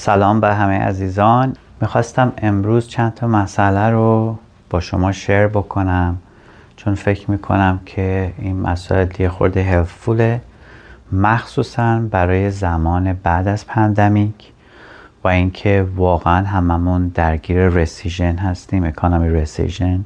[0.00, 1.56] سلام به همه عزیزان.
[1.80, 4.38] می‌خواستم امروز چند تا مسئله رو
[4.70, 6.18] با شما شیر بکنم
[6.76, 10.40] چون فکر می‌کنم که این مسائل یه خورده هلفوله
[11.12, 14.52] مخصوصا برای زمان بعد از پندمیک
[15.24, 20.04] و اینکه واقعا هممون درگیر رسیژن هستیم اکانومی رسیژن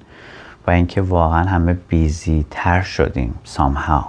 [0.66, 4.04] و اینکه واقعا همه بیزی تر شدیم somehow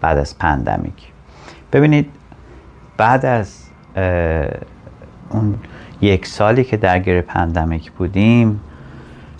[0.00, 1.12] بعد از pandemic.
[1.72, 2.10] ببینید
[2.96, 3.64] بعد از
[5.34, 5.54] اون
[6.00, 8.60] یک سالی که درگیر pandemic بودیم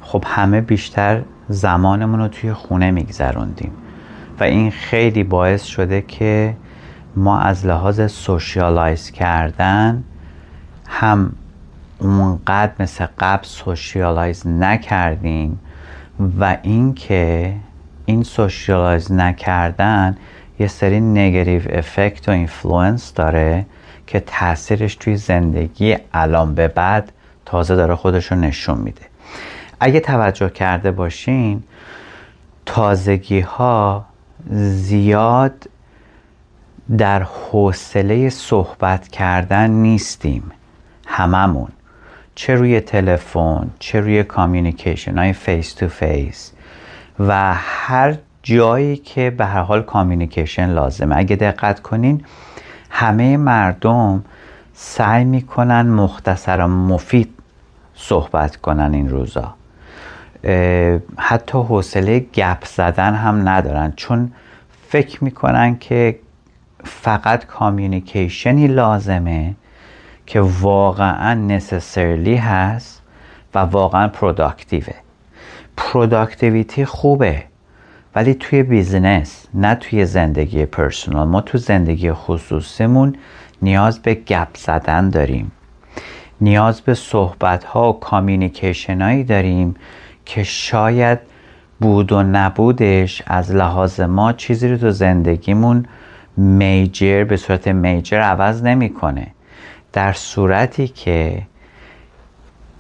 [0.03, 3.73] خب همه بیشتر زمانمون رو توی خونه میگذروندیم
[4.41, 6.57] و این خیلی باعث شده که
[7.17, 10.05] ما از لحاظ socialize کردن
[10.87, 11.33] هم
[11.99, 15.59] اونقدر مثل قبل socialize نکردیم
[16.41, 17.55] و اینکه
[18.07, 20.17] این socialize نکردن
[20.59, 23.67] یه سری negative effect و influence داره
[24.07, 27.13] که تاثیرش توی زندگی الان به بعد
[27.45, 29.03] تازه داره خودش رو نشون میده.
[29.81, 31.63] اگه توجه کرده باشین
[32.67, 34.05] تازگی ها
[34.51, 35.69] زیاد
[36.99, 40.53] در حوصله صحبت کردن نیستیم
[41.07, 41.69] هممون.
[42.35, 46.53] چه روی تلفن چه روی communication های face to face
[47.19, 51.17] و هر جایی که به هر حال communication لازمه.
[51.17, 52.25] اگه دقت کنین
[52.97, 54.25] همه مردم
[54.75, 57.35] سعی می‌کنن مختصر و مفید
[57.95, 59.55] صحبت کنن این روزا.
[61.19, 64.33] حتی حوصله گپ زدن هم ندارن چون
[64.89, 66.19] فکر می‌کنن که
[66.85, 69.55] فقط communication ی لازمه
[70.27, 73.03] که واقعا necessarily هست
[73.55, 74.95] و واقعا productive
[75.77, 77.45] ه productivity خوبه.
[78.15, 83.17] ولی توی business نه توی زندگی personal ما تو زندگی خصوصیمون
[83.63, 85.53] نیاز به گپ زدن داریم.
[86.41, 89.75] نیاز به صحبت ها و communication هایی داریم
[90.25, 91.19] که شاید
[91.81, 95.87] بود و نبودش از لحاظ ما چیزی رو تو زندگیمون
[96.37, 99.27] major به صورت major عوض نمی‌کنه.
[99.93, 101.43] در صورتی که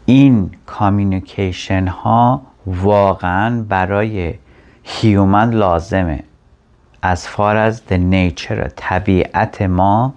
[0.06, 4.34] این communication ها واقعا برای
[4.84, 6.22] human لازمه.
[7.02, 10.14] as far as the nature طبیعت ما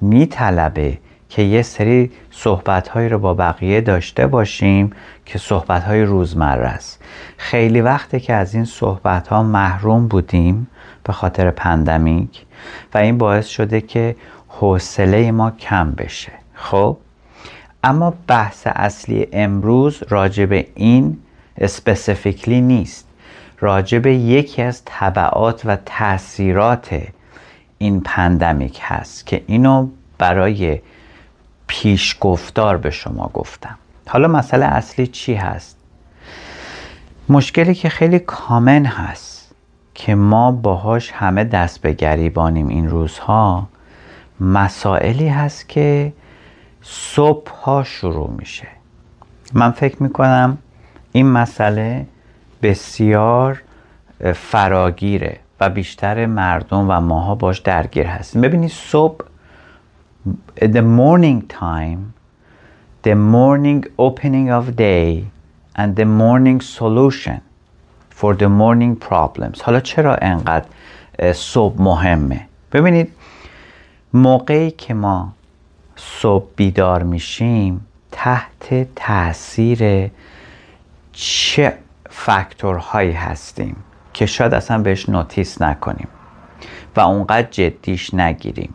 [0.00, 4.92] میطلبه که یه سری صحبت هایی رو با بقیه داشته باشیم
[5.26, 7.02] که صحبت های روزمره است.
[7.36, 10.66] خیلی وقته که از این صحبت ها محروم بودیم
[11.04, 12.46] به خاطر pandemic
[12.94, 14.16] و این باعث شده که
[14.48, 16.32] حوصله ما کم بشه.
[16.54, 16.96] خب؟
[17.84, 21.18] اما بحث اصلی امروز راجع به این
[21.58, 23.05] specifically نیست.
[23.60, 27.02] راجع به یکی از تبعات و تاثیرات
[27.78, 30.80] این pandemic هست که اینو برای
[31.66, 33.78] پیشگفتار به شما گفتم.
[34.08, 35.76] حالا مسئله اصلی چی هست؟
[37.28, 39.54] مشکلی که خیلی کامن هست
[39.94, 43.68] که ما باهاش همه دست به گریبانیم این روزها
[44.40, 46.12] مسائلی هست که
[46.82, 48.68] صبح ها شروع میشه.
[49.52, 50.58] من فکر می‌کنم
[51.12, 52.06] این مسئله
[52.62, 53.62] بسیار
[54.34, 58.42] فراگیره و بیشتر مردم و ماها باش درگیر هستیم.
[58.42, 59.24] ببینید صبح
[60.60, 62.00] the morning time
[63.02, 65.24] the morning opening of day
[65.76, 67.40] and the morning solution
[68.10, 69.62] for the morning problems.
[69.62, 70.66] حالا چرا انقدر
[71.32, 73.12] صبح مهمه؟ ببینید
[74.12, 75.32] موقعی که ما
[75.96, 80.10] صبح بیدار میشیم تحت تاثیر
[81.12, 81.78] چه
[82.18, 83.76] فاکتورهایی هستیم
[84.12, 86.08] که شاید اصلا بهش نوتیس نکنیم
[86.96, 88.74] و اونقدر جدیش نگیریم.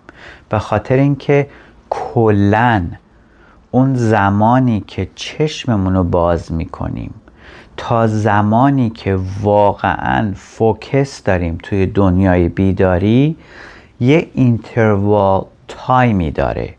[0.50, 1.48] به خاطر اینکه
[1.90, 2.84] کلا
[3.72, 7.14] اون زمانی که چشممون رو باز می‌کنیم
[7.78, 13.38] تا زمانی که واقعا focus داریم توی دنیای بیداری
[14.00, 16.74] یه interval time ی داره.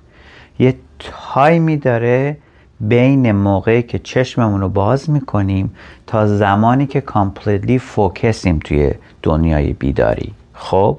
[0.58, 2.36] یه time ی داره
[2.82, 5.74] بین موقعی که چشممون رو باز می‌کنیم
[6.06, 10.32] تا زمانی که completely focus یم توی دنیای بیداری.
[10.54, 10.98] خب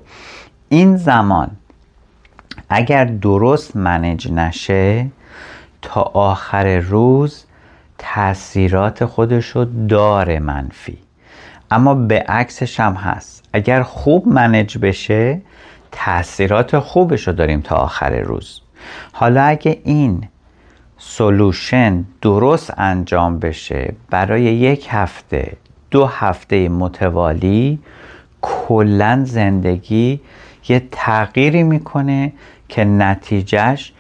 [0.70, 1.52] این زمان
[2.70, 5.08] اگر درست منج نشه
[5.82, 7.46] تا آخر روز
[7.98, 10.98] تاثیرات خودش رو داره منفی.
[11.72, 13.44] اما به عکسش هم هست.
[13.54, 15.42] اگر خوب منج بشه
[15.92, 18.62] تاثیرات خوبش رو داریم تا آخر روز.
[19.12, 20.28] حالا اگه این
[21.06, 25.58] سولوشن درست انجام بشه برای یک هفته
[25.92, 27.80] دو هفته متوالی
[28.42, 30.22] کلا زندگی
[30.70, 32.34] یه تغییری می‌کنه
[32.70, 33.94] که نتیجهش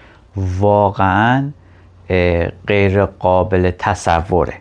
[0.59, 1.51] واقعا
[2.67, 4.53] غیر قابل تصوره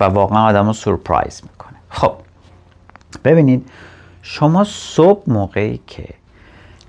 [0.00, 1.78] و واقعا آدم رو سورپرایز می‌کنه.
[1.88, 2.12] خب
[3.24, 3.70] ببینید
[4.22, 6.08] شما صبح موقعی که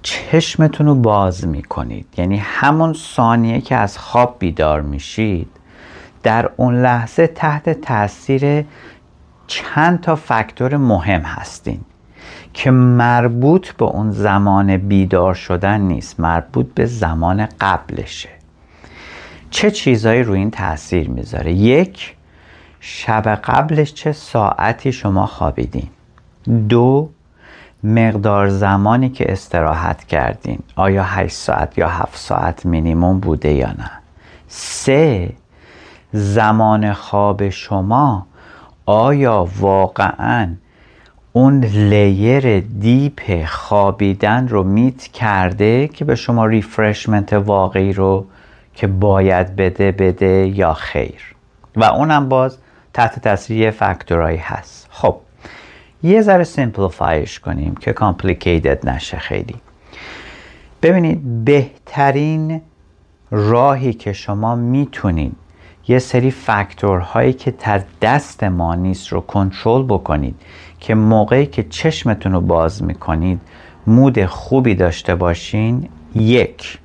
[0.01, 2.07] چشمتون رو باز می‌کنید.
[2.17, 5.47] یعنی همون ثانیه که از خواب بیدار میشید
[6.23, 8.65] در اون لحظه تحت تاثیر
[9.47, 11.81] چند تا فاکتور مهم هستین
[12.53, 18.29] که مربوط به اون زمان بیدار شدن نیست مربوط به زمان قبلشه.
[19.49, 22.15] چه چیزایی روی این تاثیر می‌ذاره؟ یک
[22.79, 25.87] شب قبلش چه ساعتی شما خوابیدین؟
[26.69, 27.09] دو
[27.83, 33.91] مقدار زمانی که استراحت کردین آیا 8 ساعت یا 7 ساعت مینیموم بوده یا نه؟
[34.47, 35.33] سه
[36.13, 38.25] زمان خواب شما
[38.85, 40.55] آیا واقعا
[41.33, 48.25] اون layer deep خوابیدن رو meet کرده که به شما refreshment واقعی رو
[48.73, 51.35] که باید بده بده یا خیر؟
[51.75, 52.57] و اونم باز
[52.93, 54.87] تحت تاثیر فاکتورایی هست.
[54.91, 55.15] خب
[56.03, 59.55] یه ذره simplify ش کنیم که complicated نشه خیلی.
[60.81, 62.61] ببینید بهترین
[63.31, 65.35] راهی که شما می‌تونید
[65.87, 70.35] یه سری فاکتورهایی که در دست ما نیست رو کنترل بکنید
[70.79, 73.41] که موقعی که چشمتون رو باز می‌کنید
[73.87, 76.79] مود خوبی داشته باشین یک.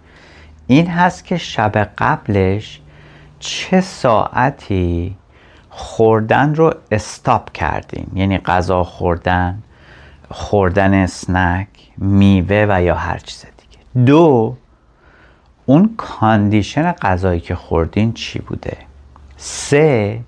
[0.67, 2.81] این هست که شب قبلش
[3.39, 5.17] چه ساعتی
[5.79, 8.13] خوردن رو استاپ کردیم.
[8.15, 9.63] یعنی غذا خوردن
[10.31, 11.69] خوردن اسنک
[11.99, 14.07] میوه و یا هر چیز دیگه.
[14.07, 14.57] دو
[15.67, 18.77] اون کاندیشن غذایی که خوردین چی بوده؟
[19.37, 20.21] سه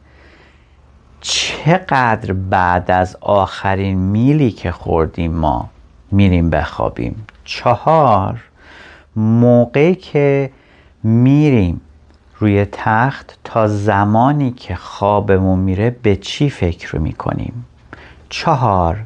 [1.20, 5.70] چقدر بعد از آخرین میلی که خوردیم ما
[6.10, 8.40] میریم بخوابیم؟ چهار
[9.16, 10.50] موقعی که
[11.02, 11.80] میریم
[12.40, 17.66] روی تخت تا زمانی که خوابمون میره به چی فکر می‌کنیم؟
[18.28, 18.96] چهار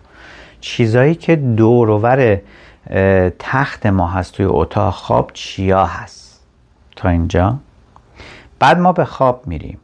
[0.61, 2.41] چیزایی که دورور
[3.39, 6.41] تخت ما هست توی اتاق خواب چیا هست؟
[6.97, 7.59] تا اینجا.
[8.59, 9.79] بعد ما به خواب میریم.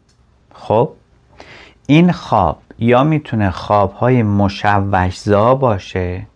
[0.55, 0.93] خب؟
[1.87, 6.27] این خواب یا می‌تونه خوابهای مشوشزا باشه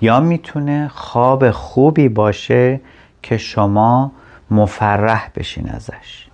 [0.00, 2.80] یا می‌تونه خواب خوبی باشه
[3.22, 4.12] که شما
[4.50, 6.26] مفرح بشین ازش.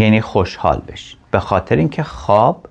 [0.00, 2.66] یعنی خوشحال بشین به خاطر اینکه خواب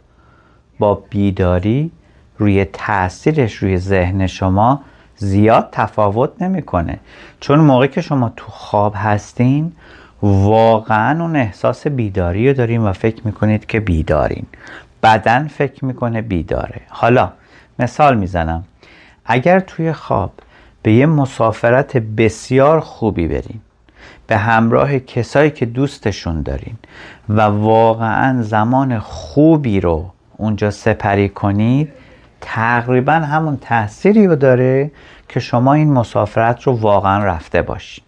[0.80, 1.92] با بیداری
[2.38, 4.82] روی تاثیرش روی ذهن شما
[5.16, 7.00] زیاد تفاوت نمی‌کنه.
[7.40, 9.72] چون موقعی که شما تو خواب هستین
[10.22, 14.46] واقعا اون احساس بیداری رو داریم و فکر می‌کنید که بیدارین.
[15.04, 16.82] بدن فکر می‌کنه بیداره.
[16.90, 17.32] حالا
[17.80, 18.64] مثال می‌زنم.
[19.26, 20.32] اگر توی خواب
[20.84, 23.60] به یه مسافرت بسیار خوبی برین
[24.30, 26.76] به همراه کسایی که دوستشون دارین
[27.30, 31.90] و واقعا زمان خوبی رو اونجا سپری کنید
[32.42, 34.92] تقریبا همون تأثیری رو داره
[35.30, 38.04] که شما این مسافرت رو واقعا رفته باشین.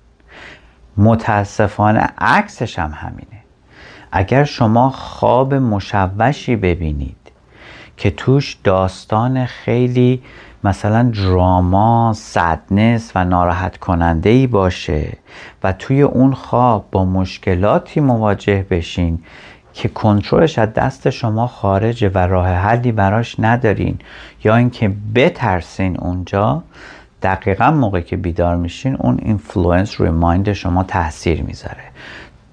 [0.98, 3.44] متاسفانه عکسش هم همینه.
[4.12, 7.32] اگر شما خواب مشوشی ببینید
[7.98, 10.22] که توش داستان خیلی
[10.64, 15.18] مثلا دراما، سدنس و ناراحت کننده ای باشه
[15.64, 19.20] و توی اون خواب با مشکلاتی مواجه بشین
[19.74, 24.00] که کنترلش از دست شما خارجه و راه حلی براش ندارین.
[24.44, 26.64] یا اینکه بترسین اونجا
[27.22, 31.84] دقیقا موقع که بیدار میشین اون influence روی mind شما تاثیر می‌ذاره.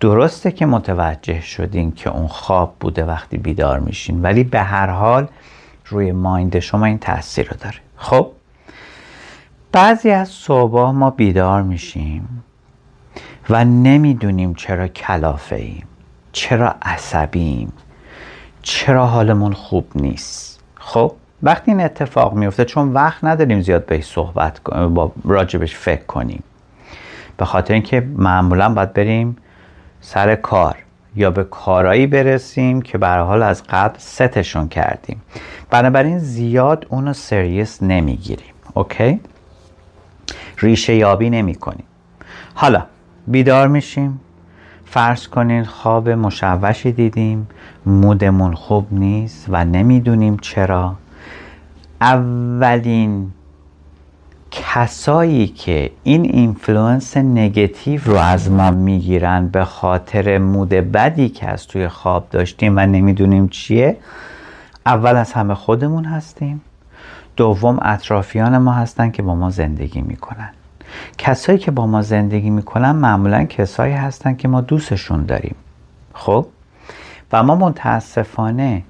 [0.00, 5.26] درسته که متوجه شدین که اون خواب بوده وقتی بیدار میشین ولی به هر حال
[5.87, 7.76] روی mind شما این تاثیر رو داره.
[7.99, 8.33] خب.
[9.73, 12.45] بعضی از صبح ما بیدار میشیم
[13.50, 15.87] و نمی‌دونیم چرا کلافه ایم
[16.33, 17.73] چرا عصبیم
[18.62, 20.61] چرا حالمون خوب نیست.
[20.75, 21.12] خب
[21.43, 26.43] وقتی این اتفاق میفته چون وقت نداریم زیاد بهش صحبت با راجبش فکر کنیم.
[27.37, 29.37] به خاطر اینکه معمولا باید بریم
[30.00, 30.76] سر کار.
[31.17, 35.23] یا به کارایی برسیم که به حال از قبل ستشون کردیم.
[35.71, 39.21] بنابراین زیاد اونو serious نمی‌گیریم okay؟
[40.59, 41.85] ریشه یابی نمی کنیم
[42.55, 42.87] حالا
[43.27, 44.21] بیدار میشیم.
[44.85, 47.49] فرض کنین خواب مشوشی دیدیم.
[47.87, 50.95] mood مون خوب نیست و نمی‌دونیم چرا.
[52.00, 53.33] اولین
[54.50, 61.67] کسایی که این influence negative رو از ما می‌گیرن به خاطر mood بدی که از
[61.67, 63.97] توی خواب داشتیم و نمی‌دونیم چیه
[64.87, 66.61] اول از همه خودمون هستیم.
[67.37, 70.50] دوم اطرافیان ما هستن که با ما زندگی می‌کنن.
[71.19, 75.55] کسایی که با ما زندگی می‌کنن معمولا کسایی هستن که ما دوستشون داریم.
[76.12, 76.47] خب؟
[77.33, 78.83] و ما متاسفانه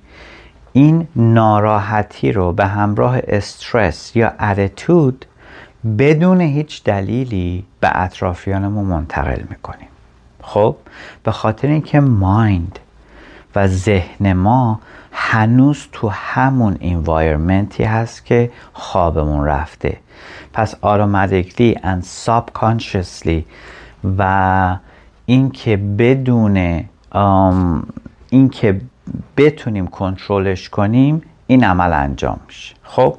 [0.73, 5.25] این ناراحتی رو به همراه استرس یا اتیتود
[5.99, 9.89] بدون هیچ دلیلی به اطرافیانمون منتقل می‌کنیم.
[10.43, 10.77] خب
[11.23, 12.79] به خاطر اینکه مایند
[13.57, 14.81] و ذهن ما
[15.13, 19.97] هنوز تو همون انوایرمنتی هست که خوابمون رفته.
[20.53, 23.43] پس automatically and subconsciously
[24.19, 24.77] و
[25.27, 26.85] اینکه بدون
[28.31, 28.81] اینکه
[29.37, 32.75] بتونیم کنترلش کنیم این عمل انجام میشه.
[32.83, 33.17] خب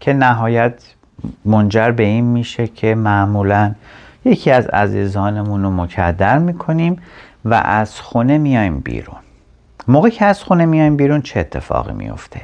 [0.00, 0.82] که نهایت
[1.44, 3.74] منجر به این میشه که معمولا
[4.24, 6.98] یکی از عزیزانمون رو مکدر می‌کنیم
[7.44, 9.16] و از خونه میایم بیرون.
[9.88, 12.40] موقعی که از خونه میایم بیرون چه اتفاقی میفته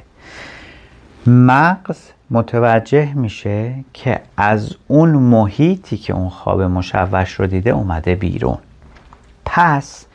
[1.27, 1.99] مغز
[2.31, 8.59] متوجه میشه که از اون محیطی که اون خواب مشوش رو دیده اومده بیرون.
[9.45, 10.07] پس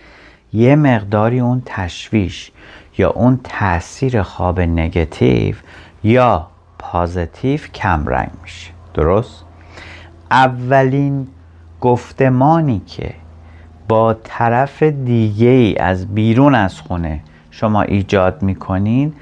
[0.53, 2.51] یه مقداری اون تشویش
[2.97, 5.55] یا اون تاثیر خواب نگتیو
[6.03, 6.47] یا
[6.91, 9.45] پازیتیو کمرنگ میشه درست؟
[10.31, 11.27] اولین
[11.81, 13.13] گفتمانی که
[13.87, 17.19] با طرف دیگه ای از بیرون از خونه
[17.51, 19.13] شما ایجاد می‌کنین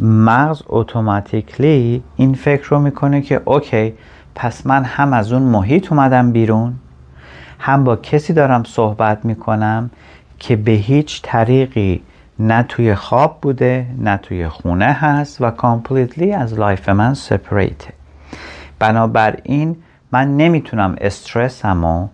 [0.00, 3.94] مغز اتوماتیکلی این فکر رو می‌کنه که اوکی
[4.34, 6.74] پس من هم از اون محیط اومدم بیرون
[7.58, 9.90] هم با کسی دارم صحبت می‌کنم
[10.38, 12.02] که به هیچ طریقی
[12.38, 17.92] نه توی خواب بوده نه توی خونه هست و completely از life من separate ه
[18.78, 19.76] بنابراین
[20.12, 22.08] من نمی‌تونم استرسمو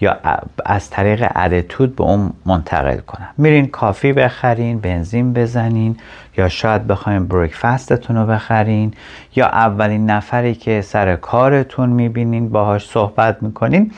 [0.00, 0.16] یا
[0.64, 3.28] از طریق attitude به اون منتقل کنم.
[3.38, 5.96] میرین کافی بخرین بنزین بزنین
[6.36, 8.94] یا شاید بخواین breakfast تون رو بخرین
[9.36, 13.92] یا اولین نفری که سر کارتون می‌بینین باهاش صحبت می‌کنین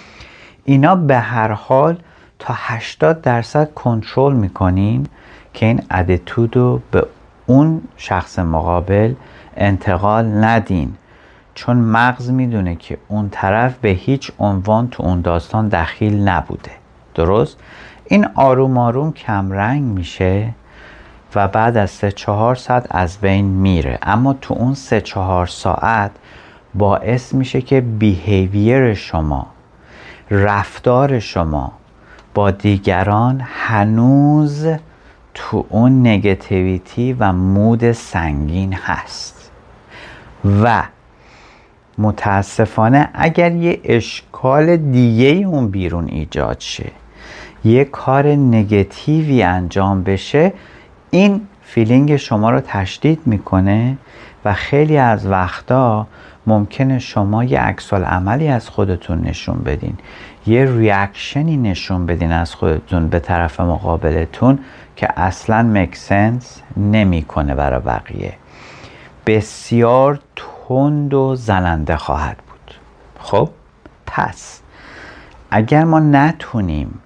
[0.65, 1.97] اینا به هر حال
[2.39, 5.07] تا 80 درصد کنترل می‌کنین.
[5.59, 7.07] که این ادتود رو به
[7.47, 9.15] اون شخص مقابل
[9.57, 10.95] انتقال ندین.
[11.55, 16.71] چون مغز می‌دونه که اون طرف به هیچ عنوان تو اون داستان دخیل نبوده.
[17.15, 17.59] درست؟
[18.05, 20.49] این آروم آروم کمرنگ میشه
[21.35, 23.99] و بعد از سه چهار ساعت از بین میره.
[24.03, 26.11] اما تو اون سه چهار ساعت
[26.75, 29.47] باعث میشه که بیهیویر شما
[30.31, 31.73] رفتار شما
[32.35, 34.67] با دیگران هنوز
[35.39, 39.51] تو اون نگتیویتی و مود سنگین هست.
[40.63, 40.83] و
[41.99, 46.91] متاسفانه اگر یه اشکال دیگه اون بیرون ایجاد شه
[47.65, 50.53] یه کار نگتیوی انجام بشه
[51.11, 53.97] این فیلینگ شما رو تشدید می‌کنه
[54.45, 56.07] و خیلی از وقتا
[56.47, 59.95] ممکنه شما یه عکس عملی از خودتون نشون بدین.
[60.47, 64.59] یه ریاکشنی نشون بدین از خودتون به طرف مقابلتون
[64.99, 68.33] که اصلا مکسنس نمی‌کنه برای بقیه.
[69.27, 72.75] بسیار تند و زننده خواهد بود.
[73.19, 73.49] خب؟
[74.07, 74.61] پس
[75.51, 76.99] اگر ما نتونیم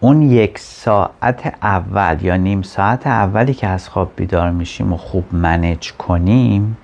[0.00, 5.34] اون یک ساعت اول یا نیم ساعت اولی که از خواب بیدار میشیم و خوب
[5.34, 6.76] منج کنیم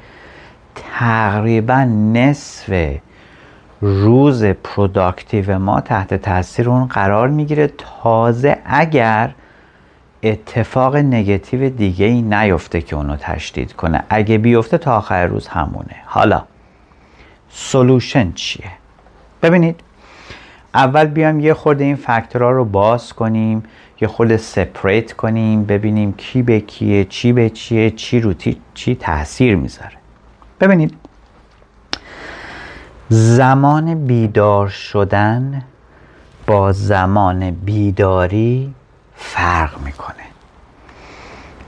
[0.75, 2.95] تقریبا نصف
[3.81, 7.71] روز productive ما تحت تاثیر اون قرار می‌گیره.
[8.03, 9.35] تازه اگر
[10.23, 14.05] اتفاق نگتیو دیگه ای نیفته که اونو تشدید کنه.
[14.09, 15.97] اگه بیفته تا آخر روز همونه.
[16.07, 16.45] حالا
[17.51, 18.71] solution چیه؟
[19.43, 19.81] ببینید
[20.75, 23.63] اول بیام یه خورده این فکتورها رو باز کنیم
[24.01, 28.35] یه خورده separate کنیم ببینیم کی به کیه چی به چیه چی رو
[28.75, 29.97] چی تاثیر می‌ذاره.
[30.61, 30.95] ببینید
[33.09, 35.63] زمان بیدار شدن
[36.47, 38.75] با زمان بیداری
[39.23, 40.17] فرق می‌کنه.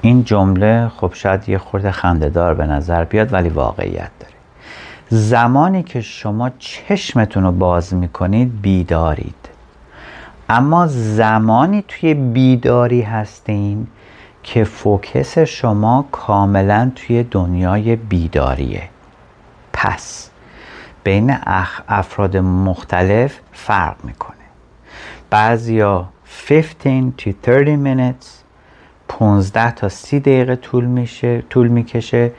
[0.00, 4.34] این جمله خب شاید یه خورده خندهدار به نظر بیاد ولی واقعیت داره.
[5.08, 9.48] زمانی که شما چشمتون رو باز می‌کنید بیدارید.
[10.48, 13.86] اما زمانی توی بیداری هستین
[14.42, 18.88] که فوکس شما کاملا توی دنیای بیداریه.
[19.72, 20.30] پس
[21.04, 21.36] بین
[21.88, 24.36] افراد مختلف فرق می‌کنه.
[25.30, 28.44] بعضیا 15 to 30 minutes.
[29.08, 32.32] 15 تا 30 دقیقه طول میشه طول می‌کشه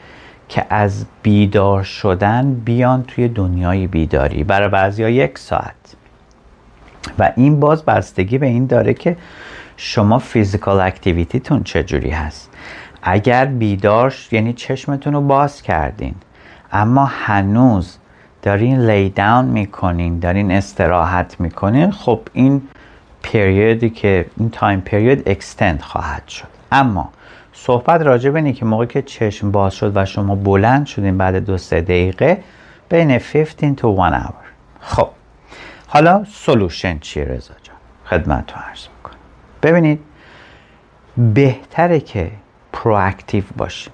[0.50, 5.96] که از بیدار شدن بیان توی دنیای بیداری برای بعضیا یک ساعت.
[7.20, 9.18] و این باز بستگی به این داره که
[9.78, 12.50] شما physical activity تون چجوری هست.
[13.04, 16.16] اگر بیدار یعنی چشمتون رو باز کردین
[16.72, 17.98] اما هنوز
[18.42, 22.62] دارین lay down می‌کنین دارین استراحت می‌کنین خب این
[23.26, 26.48] period ی که این time period extend خواهد شد.
[26.72, 27.10] اما
[27.54, 31.36] صحبت راجع به اینه که موقعی که چشم باز شد و شما بلند شدین بعد
[31.36, 32.44] دو سه دقیقه
[32.90, 34.46] بین 15 تا 1 hour.
[34.80, 35.10] خب
[35.88, 39.20] حالا سلوشن چیه رضا جان؟ خدمت رو عرض می‌کنم.
[39.64, 40.00] ببینید
[41.34, 42.32] بهتره که
[42.74, 43.94] پرواکتیو باشیم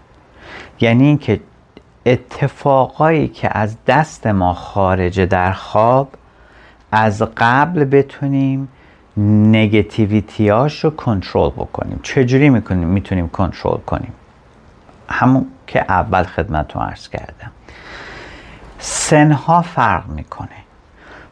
[0.79, 1.39] یعنی اینکه
[2.05, 6.09] اتفاقایی که از دست ما خارجه در خواب
[6.91, 8.67] از قبل بتونیم
[9.18, 12.00] نگتیویتیاش رو کنترل بکنیم.
[12.03, 14.13] چجوری می‌کنیم؟ می‌تونیم کنترل کنیم.
[15.10, 17.51] همون که اول خدمتتون عرض کردم.
[18.80, 20.50] سنها فرق می‌کنه.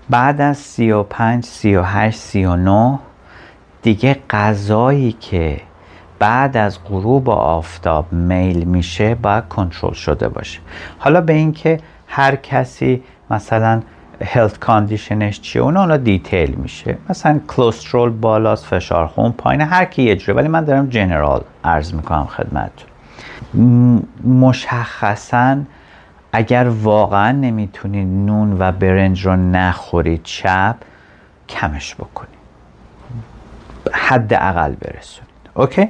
[0.09, 2.99] بعد از 35 38 39
[3.81, 5.61] دیگه غذایی که
[6.19, 10.59] بعد از غروب آفتاب میل میشه باید کنترل شده باشه.
[10.99, 13.81] حالا به اینکه هر کسی مثلا
[14.25, 16.97] health condition ش چیه؟ اون اونا detail میشه.
[17.09, 21.93] مثلا کلسترول بالاست فشار خون پایین هر کی یه جوره ولی من دارم general عرض
[21.93, 22.89] می‌کنم خدمتتون.
[24.23, 25.57] مشخصا
[26.31, 30.75] اگر واقعا نمی‌تونید نون و برنج رو نخورید شب
[31.49, 32.39] کمش بکنید
[33.91, 35.89] حد اقل برسونید اوکی؟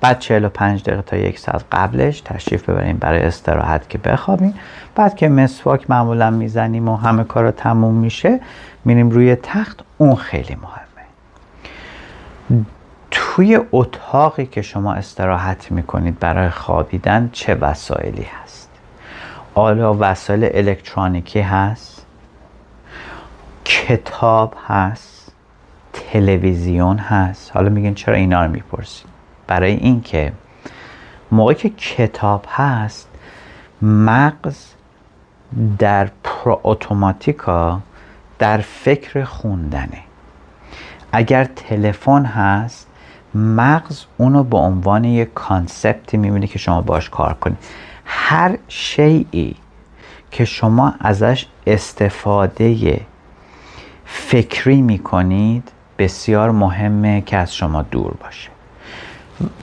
[0.00, 4.54] بعد 45 دقیقه تا یک ساعت قبلش تشریف ببریم برای استراحت که بخوابیم.
[4.94, 8.40] بعد که مسواک معمولا می‌زنیم و همه کار تموم میشه
[8.84, 9.84] میریم روی تخت.
[9.98, 12.64] اون خیلی مهمه.
[13.10, 18.70] توی اتاقی که شما استراحت می‌کنید برای خوابیدن چه وسایلی هست؟
[19.54, 22.06] آیا وسایل الکترونیکی هست؟
[23.64, 25.32] کتاب هست؟
[25.92, 29.19] تلویزیون هست؟ حالا میگین چرا اینا رو می‌پرسید؟
[29.50, 30.32] برای اینکه
[31.32, 33.08] موقعی که کتاب هست
[33.82, 34.66] مغز
[35.78, 37.80] در پرو اتوماتیکا
[38.38, 40.00] در فکر خوندنه.
[41.12, 42.86] اگر تلفن هست
[43.34, 47.58] مغز اونو به عنوان یک concept ی می‌بینه که شما باش کار کنید
[48.04, 49.56] هر شیئی
[50.30, 53.00] که شما ازش استفاده
[54.04, 58.50] فکری می‌کنید بسیار مهمه که از شما دور باشه.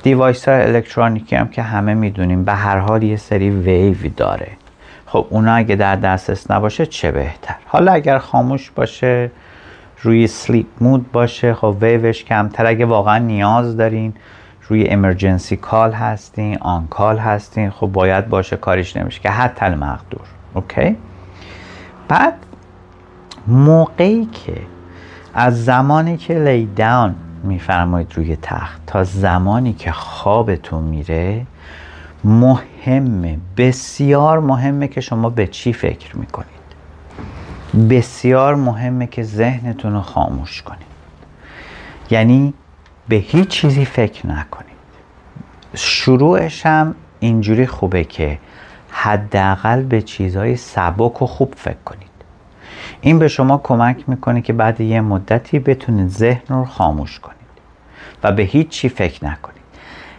[0.03, 4.51] device های الکترونیکی هم که همه می‌دونیم به هر حال یه سری ویو داره.
[5.05, 9.31] خب اونا اگه در دسترس نباشه چه بهتر؟ حالا اگر خاموش باشه
[10.01, 12.65] روی sleep mode باشه خب ویوش کمتر.
[12.65, 14.13] اگه واقعا نیاز دارین
[14.67, 20.25] روی emergency call هستین on call هستین خب باید باشه کاریش نمیشه که حتی مقدور.
[20.53, 20.95] okay؟
[22.07, 22.33] بعد
[23.47, 24.53] موقعی که
[25.33, 28.81] از زمانی که lay down میفرمایید روی تخت.
[28.87, 31.45] تا زمانی که خوابتون میره
[32.23, 36.47] مهمه بسیار مهمه که شما به چی فکر می‌کنید.
[37.89, 40.87] بسیار مهمه که ذهنتون رو خاموش کنید.
[42.11, 42.53] یعنی
[43.07, 44.67] به هیچ چیزی فکر نکنید.
[45.73, 48.39] شروعش هم اینجوری خوبه که
[48.89, 52.06] حداقل به چیزهای سبک و خوب فکر کنید.
[53.01, 57.37] این به شما کمک می‌کنه که بعد یه مدتی بتونید ذهن رو خاموش کنید
[58.23, 59.57] و به هیچ چی فکر نکنید.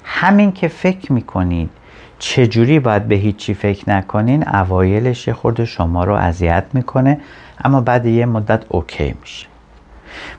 [0.05, 1.71] همین که فکر می‌کنید
[2.19, 7.21] چجوری باید به هیچی فکر نکنین اوایلش یه خورده شما رو اذیت می‌کنه
[7.65, 9.47] اما بعد یه مدت اوکی میشه.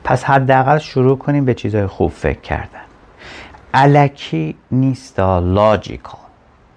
[0.03, 2.79] پس حداقل شروع کنیم به چیزهای خوب فکر کردن.
[3.73, 6.19] علکی نیست لاجیکال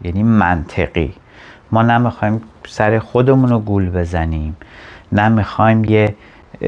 [0.03, 1.14] یعنی منطقی.
[1.70, 4.57] ما نمی‌خوایم سر خودمون رو گول بزنیم.
[5.12, 6.16] نمی‌خوایم یه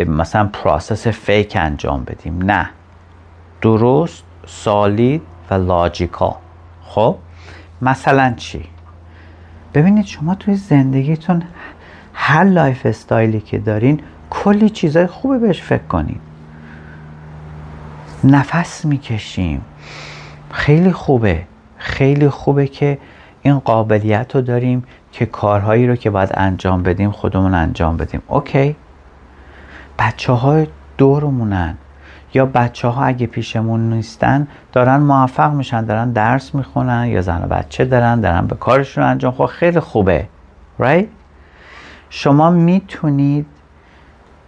[0.07, 2.43] مثلا process fake انجام بدیم.
[2.43, 2.71] نه.
[3.63, 6.35] درست solid و logical
[6.83, 7.17] خب؟
[7.83, 8.65] مثلا چی؟
[9.75, 11.43] ببینید شما توی زندگیتون
[12.15, 16.21] هر lifestyle ی که دارین کلی چیزای خوبه بهش فکر کنید
[18.25, 19.65] نفس می‌کشیم.
[20.51, 21.43] خیلی خوبه.
[21.79, 22.99] خیلی خوبه که
[23.43, 28.23] این قابلیت رو داریم که کارهایی رو که باید انجام بدیم خودمون انجام بدیم.
[28.29, 28.77] اوکی.
[29.99, 30.67] بچه های
[30.99, 31.79] دورمونن.
[32.35, 37.47] یا بچه ها اگه پیشمون نیستن دارن موفق میشن دارن درس می‌خونن یا زن و
[37.47, 40.27] بچه دارن دارن به کارشون انجام خب خیلی خوبه.
[40.81, 41.07] Right؟
[42.11, 43.47] شما می‌تونید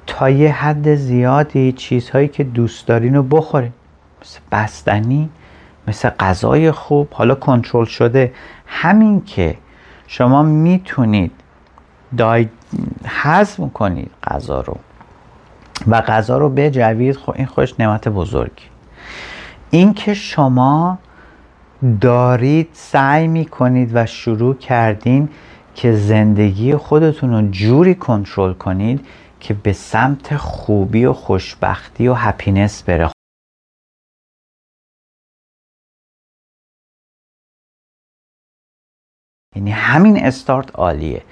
[0.07, 3.72] تا یه حد زیادی چیزهایی که دوست دارین رو بخورین.
[4.22, 5.31] مثل بستنی
[5.88, 8.33] مثل غذای خوب حالا کنترل شده.
[8.66, 9.57] همین که
[10.07, 11.33] شما می‌تونید
[12.16, 12.49] دای
[13.07, 14.77] هضم کنید غذا رو.
[15.87, 17.16] و غذا رو بجوید.
[17.16, 18.64] خب این خوش نعمت بزرگی.
[19.71, 20.99] اینکه شما
[22.01, 25.29] دارید سعی می کنید و شروع کردین
[25.75, 29.07] که زندگی خودتون رو جوری کنترل کنید
[29.40, 33.15] که به سمت خوبی و خوشبختی و هپینس بره.
[39.57, 41.23] یعنی همین استارت عالیه.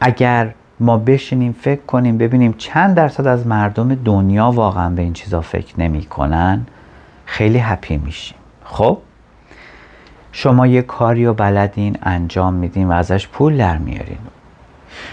[0.00, 5.40] اگر ما بشینیم فکر کنیم ببینیم چند درصد از مردم دنیا واقعا به این چیزا
[5.40, 6.66] فکر نمی‌کنن
[7.24, 8.38] خیلی هپی میشیم.
[8.64, 8.98] خب؟
[10.32, 14.18] شما یه کاری رو بلدین انجام میدین و ازش پول در میارین.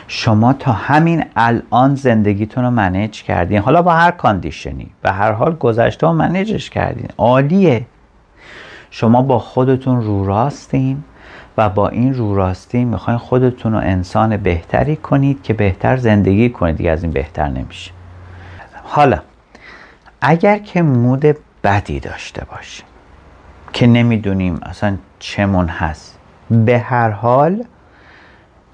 [0.07, 3.59] شما تا همین الان زندگیتون رو منیج کردین.
[3.59, 7.07] حالا با هر کاندیشنی و هر حال گذشته رو منیجش کردین.
[7.17, 7.85] عالیه.
[8.89, 11.03] شما با خودتون رو راستین.
[11.57, 16.77] و با این رو راستی می‌خواین خودتون رو انسان بهتری کنید که بهتر زندگی کنید
[16.77, 17.91] دیگه از این بهتر نمیشه.
[18.83, 19.19] حالا
[20.21, 21.25] اگر که مود
[21.63, 22.85] بدی داشته باشیم
[23.73, 27.63] که نمی‌دونیم اصلا چمون هست به هر حال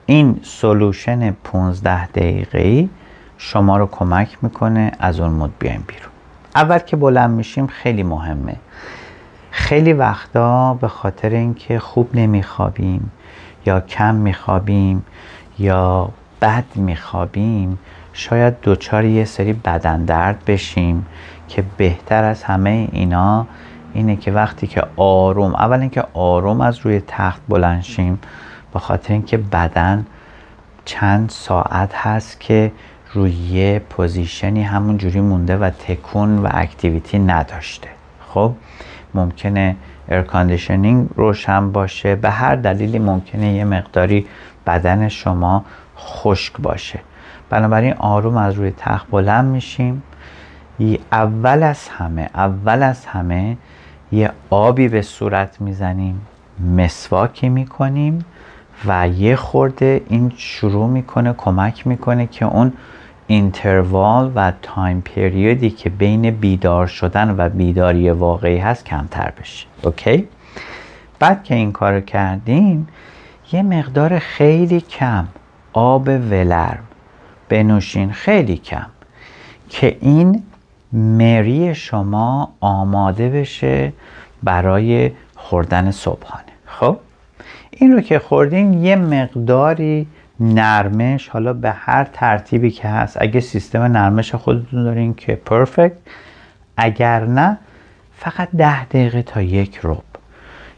[0.05, 2.89] این سلوشن 15 دقیقه
[3.37, 6.11] شما رو کمک می‌کنه از اون مود بیایم بیرون.
[6.55, 8.55] اول که بلند میشیم خیلی مهمه.
[9.71, 13.11] خیلی وقتا به خاطر اینکه خوب نمیخوابیم
[13.65, 15.05] یا کم میخوابیم
[15.59, 16.09] یا
[16.41, 17.79] بد میخوابیم
[18.13, 21.05] شاید دوچار یه سری بدن درد بشیم
[21.47, 23.47] که بهتر از همه اینا
[23.93, 28.19] اینه که وقتی که آروم اول اینکه آروم از روی تخت بلند شیم
[28.73, 30.05] به خاطر اینکه بدن
[30.85, 32.71] چند ساعت هست که
[33.13, 37.89] روی یه position ی همون جوری مونده و تکون و activity نداشته.
[38.33, 38.53] خب؟
[39.13, 39.75] ممکنه
[40.09, 42.15] air conditioning روشن باشه.
[42.15, 44.25] به هر دلیلی ممکنه یه مقداری
[44.67, 45.65] بدن شما
[45.97, 46.99] خشک باشه.
[47.49, 50.03] بنابراین آروم از روی تخت بلند میشیم.
[51.11, 53.57] اول از همه اول از همه
[54.11, 56.21] یه آبی به صورت می‌زنیم
[56.75, 58.25] مسواکی می‌کنیم
[58.87, 62.73] و یه خورده این شروع می‌کنه کمک می‌کنه که اون
[63.31, 69.67] interval و time period ی که بین بیدار شدن و بیداری واقعی هست کمتر بشه.
[69.83, 70.27] okay؟
[71.19, 72.87] بعد که این کار کردین
[73.51, 75.27] یه مقدار خیلی کم
[75.73, 76.83] آب ولرم
[77.49, 78.85] بنوشین خیلی کم
[79.69, 80.43] که این
[80.93, 83.93] مری شما آماده بشه
[84.43, 86.51] برای خوردن صبحانه.
[86.65, 86.97] خب؟
[87.71, 90.07] این رو که خوردین یه مقداری
[90.41, 93.17] نرمش حالا به هر ترتیبی که هست.
[93.21, 95.97] اگه سیستم نرمش خودتون دارین که پرفکت
[96.77, 97.57] اگر نه
[98.17, 100.03] فقط ده دقیقه تا یک روب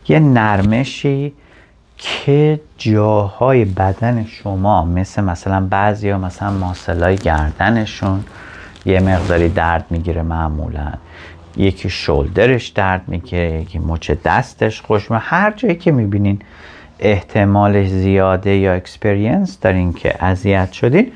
[0.08, 1.34] یه نرمشی
[1.98, 8.24] که جاهای بدن شما مثل مثلا بعضی ها مثلا ماسلای گردنشون
[8.86, 10.94] یه مقداری درد می‌گیره معمولا.
[11.58, 16.40] یکی شولدرش درد می‌گیره یکی مچ دستش خوش هر جایی که می‌بینین
[17.00, 21.12] احتمال زیاده یا اکسپریانس دارین که اذیت شدین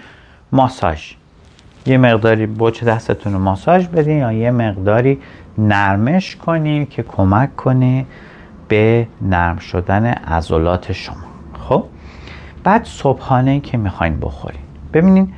[0.51, 1.11] ماساژ.
[1.85, 5.19] یه مقداری بچ دستتون رو ماساژ بدین یا یه مقداری
[5.57, 8.05] نرمش کنیم که کمک کنه
[8.67, 11.15] به نرم شدن عضلات شما.
[11.59, 11.83] خب؟
[12.63, 14.61] بعد صبحانه که می‌خواین بخورین.
[14.93, 15.33] ببینین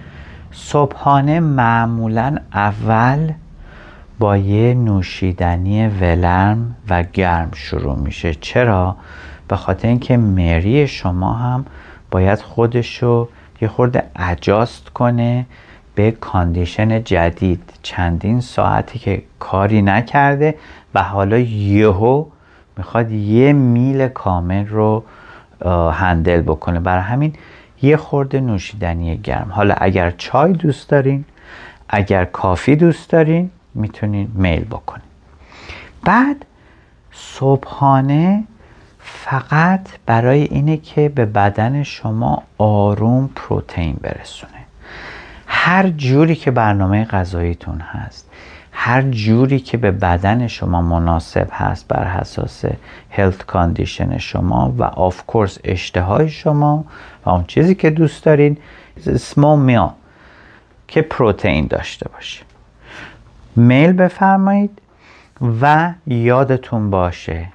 [0.52, 3.32] صبحانه معمولا اول
[4.20, 8.34] با یه نوشیدنی ولرم و گرم شروع میشه.
[8.34, 8.96] چرا؟
[9.50, 11.66] به خاطر اینکه مری شما هم
[12.12, 13.30] باید خودشو
[13.62, 15.46] یه خورده اجاست کنه
[15.96, 17.74] به کاندیشن جدید.
[17.84, 20.56] چندین ساعتی که کاری نکرده
[20.94, 22.26] و حالا یهو
[22.78, 25.04] می‌خواد یه میل کامل رو
[25.92, 26.80] هندل بکنه.
[26.80, 27.34] برای همین
[27.82, 29.52] یه خورده نوشیدنی گرم.
[29.52, 31.26] حالا اگر چای دوست دارین
[31.90, 35.06] اگر کافی دوست دارین می‌تونین میل بکنین.
[36.04, 36.46] بعد
[37.12, 38.44] صبحانه
[39.12, 44.52] فقط برای اینه که به بدن شما آروم پروتئین برسونه.
[45.48, 48.30] هر جوری که برنامه غذاییتون هست
[48.72, 52.66] هر جوری که به بدن شما مناسب هست بر حساس
[53.10, 56.86] health condition شما و of course اشتهای شما
[57.26, 58.58] و اون چیزی که دوست دارین
[59.18, 59.92] small meal
[60.88, 62.42] که پروتئین داشته باشه.
[63.56, 64.82] میل بفرمایید
[65.62, 67.48] و یادتون باشه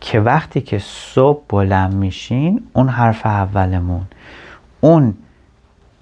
[0.00, 4.06] که وقتی که صبح بلند میشین اون حرف اولمون.
[4.80, 5.14] اون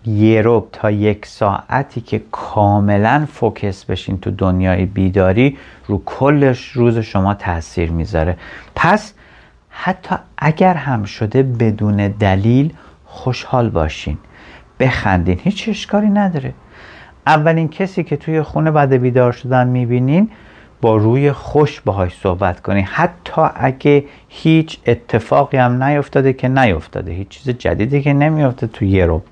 [0.06, 5.56] یه ربع تا یک ساعتی که کاملا focus بشین تو دنیای بیداری
[5.86, 8.36] رو کلش روز شما تاثیر می‌ذاره.
[8.74, 9.14] پس
[9.70, 12.72] حتی اگر هم شده بدون دلیل
[13.04, 14.18] خوشحال باشین.
[14.80, 15.40] بخندین.
[15.42, 16.54] هیچ اشکالی نداره.
[17.26, 20.30] اولین کسی که توی خونه بعد بیدار شدن می‌بینین
[20.80, 22.80] با روی خوش باهاش صحبت کنی.
[22.80, 29.06] حتی اگه هیچ اتفاقی هم نیفتاده که نیفتاده هیچ چیز جدیدی که نمیفته تو یه
[29.06, 29.22] رو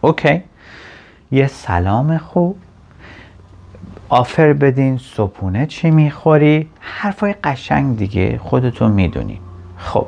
[0.00, 0.42] اوکی.
[1.32, 2.56] یه سلام خوب.
[4.08, 4.98] آفر بدین.
[4.98, 9.38] صبحونه چی می‌خوری؟ حرفای قشنگ دیگه خودتون می‌دونین
[9.76, 10.06] خب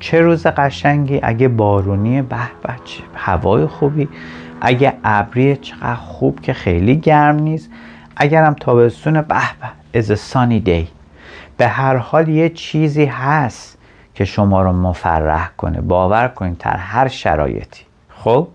[0.00, 2.74] چه روز قشنگی؟ اگه بارونی به به
[3.14, 4.08] هوای خوبی.
[4.60, 7.70] اگه ابری چقدر خوب که خیلی گرم نیست.
[8.18, 9.36] اگرم تابستون به
[9.92, 10.88] به از سانی دی
[11.56, 13.78] به هر حال یه چیزی هست
[14.14, 17.84] که شما رو مفرح کنه باور کنید در هر شرایطی.
[18.08, 18.48] خب؟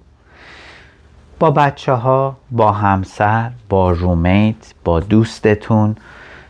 [1.40, 5.96] با بچه ها با همسر با رومیت با دوستتون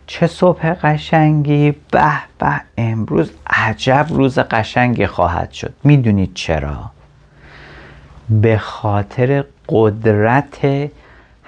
[0.08, 5.73] چه صبح قشنگی به به امروز عجب روز قشنگی خواهد شد.
[5.84, 6.91] می‌دونید چرا؟
[8.30, 10.89] به خاطر قدرت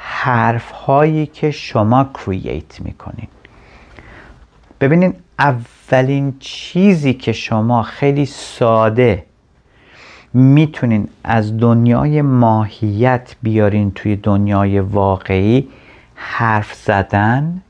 [0.07, 3.27] حرف هایی که شما کرییت می‌کنین.
[4.81, 9.25] ببینین اولین چیزی که شما خیلی ساده
[10.33, 15.67] می‌تونین از دنیای ماهیت بیارین توی دنیای واقعی
[16.15, 17.61] حرف زدن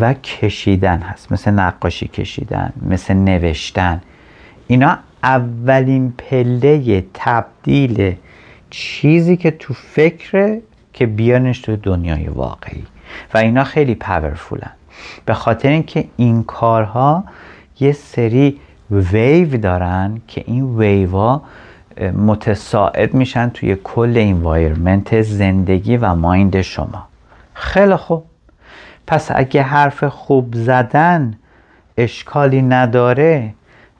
[0.00, 1.32] و کشیدن هست.
[1.32, 4.00] مثل نقاشی کشیدن مثل نوشتن.
[4.66, 8.16] اینا اولین پله تبدیل
[8.70, 10.62] چیزی که تو فکره
[10.98, 12.84] که بیانش تو دنیای واقعی.
[13.34, 14.70] و اینا خیلی پاورفولن
[15.24, 17.24] به خاطر اینکه این کارها
[17.80, 21.42] یه سری ویو دارن که این ویوا
[22.26, 27.06] متساعد میشن توی کل انوایرمنت زندگی و مایند شما.
[27.54, 28.24] خیلی خوب.
[29.06, 31.34] پس اگه حرف خوب زدن
[31.96, 33.54] اشکالی نداره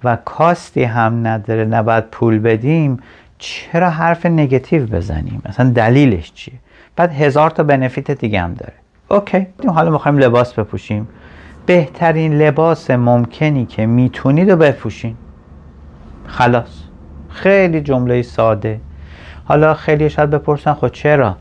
[0.05, 3.01] و کاستی هم نداره نباید پول بدیم
[3.39, 6.55] چرا حرف نگتیو بزنیم؟ مثلا دلیلش چیه؟
[6.99, 8.73] بعد هزار تا بنفیت دیگه هم داره.
[9.09, 9.47] اوکی.
[9.75, 11.09] حالا می‌خوایم لباس بپوشیم.
[11.67, 15.17] بهترین لباس ممکنی که می‌تونید رو بپوشین.
[16.27, 16.83] خلاص.
[17.29, 18.81] خیلی جمله ساده.
[19.45, 21.37] حالا خیلی شاید بپرسن خب چرا؟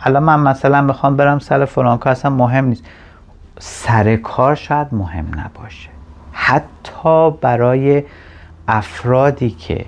[0.00, 2.84] الان من مثلا می‌خوام برم سر فرانکو اصلا مهم نیست.
[3.58, 5.88] سر کار شاید مهم نباشه.
[6.32, 8.04] حتی برای
[8.68, 9.84] افرادی که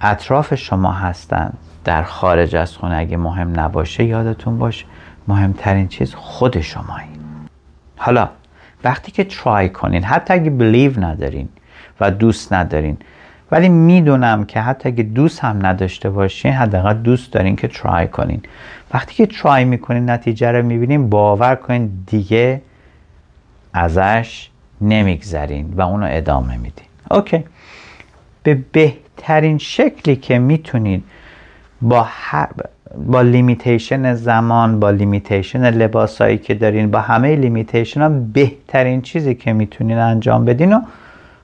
[0.00, 4.84] اطراف شما هستند در خارج از خونه اگه مهم نباشه یادتون باشه
[5.28, 7.08] مهمترین چیز خود شمایی
[7.96, 8.28] حالا
[8.84, 11.48] وقتی که ترای کنین حتی اگه بلیو ندارین
[12.00, 12.96] و دوست ندارین
[13.50, 18.42] ولی می‌دونم که حتی اگه دوست هم نداشته باشین حداقل دوست دارین که ترای کنین.
[18.94, 22.62] وقتی که ترای می‌کنین نتیجه رو می‌بینین باور کنین دیگه
[23.72, 26.86] ازش نمیگذرین و اونو ادامه میدین.
[27.10, 27.44] اوکی.
[28.42, 31.04] به بهترین شکلی که می‌تونید
[31.84, 32.06] با
[33.06, 39.52] با limitation زمان با limitation لباسایی که دارین با همه limitation ها بهترین چیزی که
[39.52, 40.80] می‌تونین انجام بدین و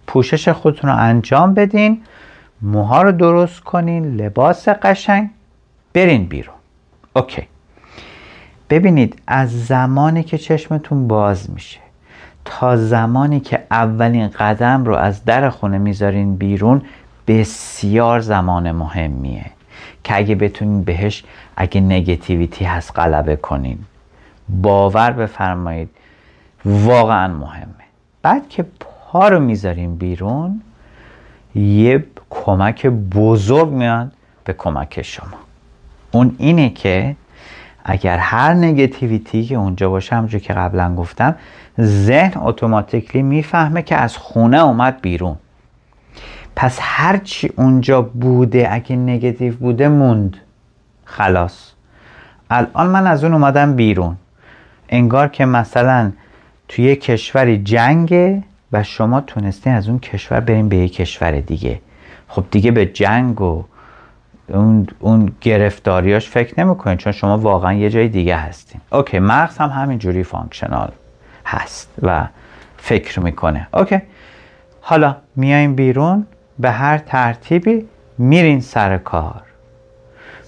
[0.07, 2.03] پوشش خودتون رو انجام بدین.
[2.62, 5.31] موها رو درست کنین لباس قشنگ
[5.94, 6.55] برین بیرون.
[7.16, 7.43] okay.
[8.70, 11.81] ببینید از زمانی که چشمتون باز میشه
[12.44, 16.83] تا زمانی که اولین قدم رو از در خونه می‌ذارین بیرون
[17.26, 19.46] بسیار زمان مهمیه.
[20.05, 21.25] که اگه بتونین بهش
[21.57, 23.79] اگه نگتیویتی هست غلبه کنین
[24.49, 25.89] باور بفرمایید
[26.65, 27.85] واقعا مهمه.
[28.23, 30.61] بعد که پا رو می‌ذاریم بیرون
[31.55, 34.13] یه کمک بزرگ میاد
[34.45, 35.39] به کمک شما.
[36.11, 37.17] اون اینه که
[37.85, 41.35] اگر هر نگتیویتی که اونجا باشه همونجور که قبلا گفتم
[41.81, 45.37] ذهن اتوماتیکلی می‌فهمه که از خونه اومد بیرون.
[46.61, 50.37] پس هرچی اونجا بوده اگه نگتیو بوده موند.
[51.05, 51.70] خلاص.
[52.51, 54.16] الان من از اون اومدم بیرون.
[54.88, 56.12] انگار که مثلا
[56.68, 58.42] توی کشوری جنگه
[58.73, 61.81] و شما تونستین از اون کشور بریم به یک کشور دیگه.
[62.29, 63.64] خب دیگه به جنگ و
[64.49, 68.81] اون, اون گرفتاریاش فکر نمی‌کنین چون شما واقعا یه جای دیگه هستین.
[68.93, 70.90] okay مغز هم همینجوری functional
[71.46, 72.27] هست و
[72.77, 73.68] فکر می‌کنه.
[73.75, 74.03] okay
[74.81, 76.27] حالا میایم بیرون.
[76.61, 77.87] به هر ترتیبی
[78.18, 79.42] میرین سر کار.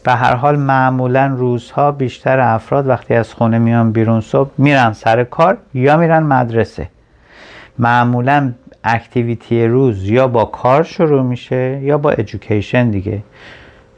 [0.04, 5.24] به هر حال معمولا روزها بیشتر افراد وقتی از خونه میان بیرون صبح میرن سر
[5.24, 6.88] کار یا میرن مدرسه.
[7.78, 8.52] معمولا
[8.84, 13.22] activity روز یا با کار شروع میشه یا با education دیگه.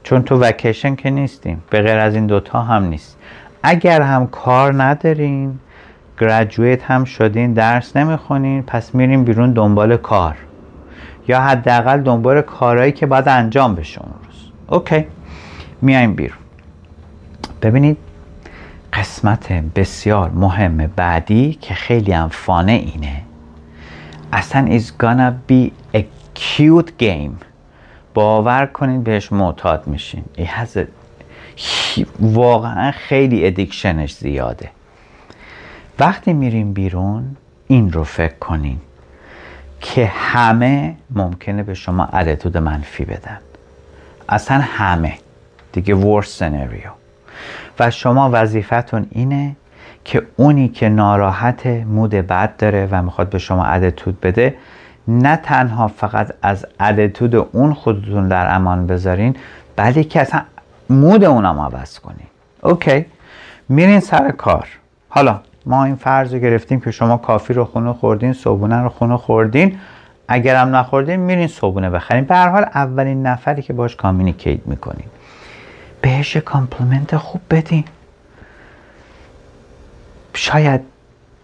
[0.03, 3.19] چون تو وکیشن که نیستیم به غیر از این دوتا هم نیست.
[3.63, 5.59] اگر هم کار ندارین
[6.21, 10.37] گرجویت هم شدین درس نمی‌خونین پس میریم بیرون دنبال کار.
[11.29, 14.51] یا حداقل دنبال کارهایی که باید انجام بشه اون روز.
[14.69, 15.07] اوکی.
[15.83, 16.39] میایم بیرون.
[17.63, 17.97] ببینید
[18.93, 23.23] قسمت بسیار مهم بعدی که خیلی هم فانه اینه.
[24.33, 26.01] اصلا is gonna be a
[26.35, 27.45] cute game.
[28.15, 30.25] باور کنید بهش معتاد میشین.
[32.21, 34.71] واقعا خیلی ادیکشنش زیاده.
[35.99, 38.81] وقتی میریم بیرون این رو فکر کنین.
[39.85, 43.39] که همه ممکنه به شما اتیتود منفی بدن.
[44.29, 45.15] اصلا همه.
[45.73, 46.91] دیگه ورس سناریو
[47.79, 49.57] و شما وظیفتون اینه
[50.05, 54.55] که اونی که ناراحت مود بد داره و می‌خواد به شما اتیتود بده
[55.09, 59.37] نه تنها فقط از attitude اون خودتون در امان بذارین
[59.77, 60.43] بلکه اصلا
[60.91, 62.27] mood اونم عوض کنین.
[62.63, 63.07] okay؟
[63.69, 64.69] میرین سر کار.
[65.09, 69.17] حالا ما این فرض رو گرفتیم که شما coffee رو خونه خوردین صبحونه رو خونه
[69.17, 69.79] خوردین.
[70.29, 72.25] اگرم نخوردین میرین صبحونه بخرین.
[72.25, 75.07] به هر حال اولین نفری که باش communicate می‌کنین.
[76.01, 77.85] بهش compliment خوب بدین.
[80.35, 80.81] شاید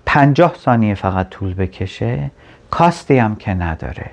[0.06, 2.30] پنجاه ثانیه فقط طول بکشه.
[2.70, 4.10] cost ی هم که نداره.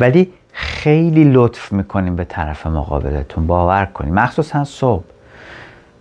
[0.00, 3.46] ولی خیلی لطف می‌کنیم به طرف مقابلتون.
[3.46, 5.04] باور کنیم مخصوصا صبح.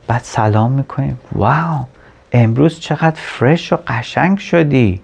[0.08, 1.86] بعد سلام می‌کنیم wow!
[2.32, 5.02] امروز چقدر fresh و قشنگ شدی.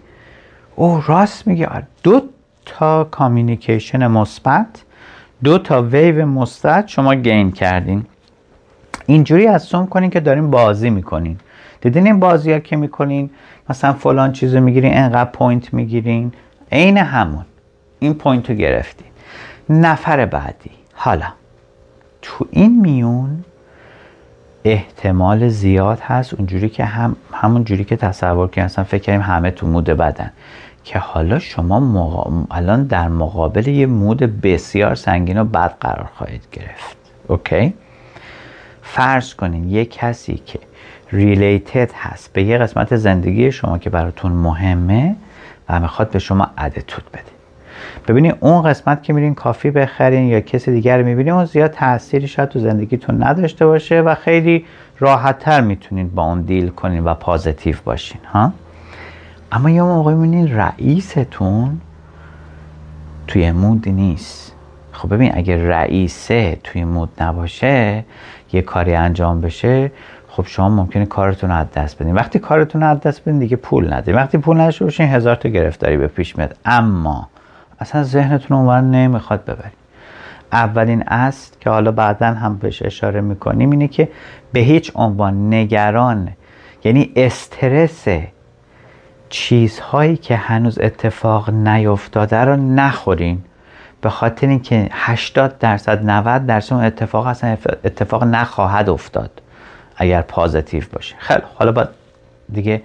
[0.76, 1.88] او راست میگه آره.
[2.04, 2.22] دو
[2.66, 4.84] تا communication مثبت
[5.44, 8.06] دو تا ویو مثبت شما gain کردین.
[9.06, 11.40] اینجوری assume کنین که دارین بازی می‌کنین.
[11.82, 13.30] دیدین این بازی ها که می‌کنین؟
[13.70, 16.34] مثلا فلان چیزو می‌گیرین انقدر point می‌گیرین.
[16.72, 17.46] عین همون.
[18.00, 19.08] این point رو گرفتین.
[19.70, 20.72] نفر بعدی.
[20.94, 21.28] حالا
[22.22, 23.44] تو این میون
[24.64, 29.52] احتمال زیاد هست اونجوری که هم همون جوری که تصور که اصلا فکر کنیم همه
[29.52, 30.32] تو mood بدن.
[30.84, 36.98] که حالا شما الان در مقابل یه mood بسیار سنگین و بد قرار خواهید گرفت.
[37.28, 37.74] okay؟
[38.82, 40.60] فرض کنین یه کسی که
[41.12, 45.16] related هست به یه قسمت زندگی شما که براتون مهمه
[45.70, 47.41] و می‌خواد به شما attitude بده.
[48.08, 52.50] ببینید اون قسمت که میرین coffee بخرین یا کسی دیگر می‌بینین اون زیاد تأثیری شاید
[52.50, 54.66] تو زندگیتون نداشته باشه و خیلی
[55.00, 58.54] راحتتر می‌تونین با اون deal کنین و positive باشین ها؟
[59.52, 61.82] اما یه موقع می‌بینین رئیستون
[63.28, 64.56] توی مود نیست.
[64.92, 68.06] خب ببین اگر رئیسه توی مود نباشه
[68.54, 69.92] یه کاری انجام بشه
[70.28, 72.16] خب شما ممکنه کارتون از دست بدین.
[72.16, 75.98] وقتی کارتون از دست بدین دیگه پول ندین وقتی پول نداشته باشین هزار تا گرفتاری
[75.98, 76.56] به پیش میاد.
[76.66, 77.30] اما
[77.82, 79.72] اصلا ذهنتون اونور نمی‌خواد ببرین
[80.52, 84.10] اولین اصل که حالا بعدا هم بهش اشاره می‌کنیم اینه که
[84.54, 86.30] به هیچ عنوان نگران
[86.84, 88.08] یعنی استرس
[89.30, 93.44] چیزهایی که هنوز اتفاق نیفتاده رو نخورین.
[94.02, 99.42] به خاطر اینکه 80 درصد 90 درصد اون اتفاق اصلا اتفاق نخواهد افتاد
[99.98, 101.16] اگر پازیتیو باشه.
[101.20, 101.88] خیلی حالا با
[102.54, 102.82] دیگه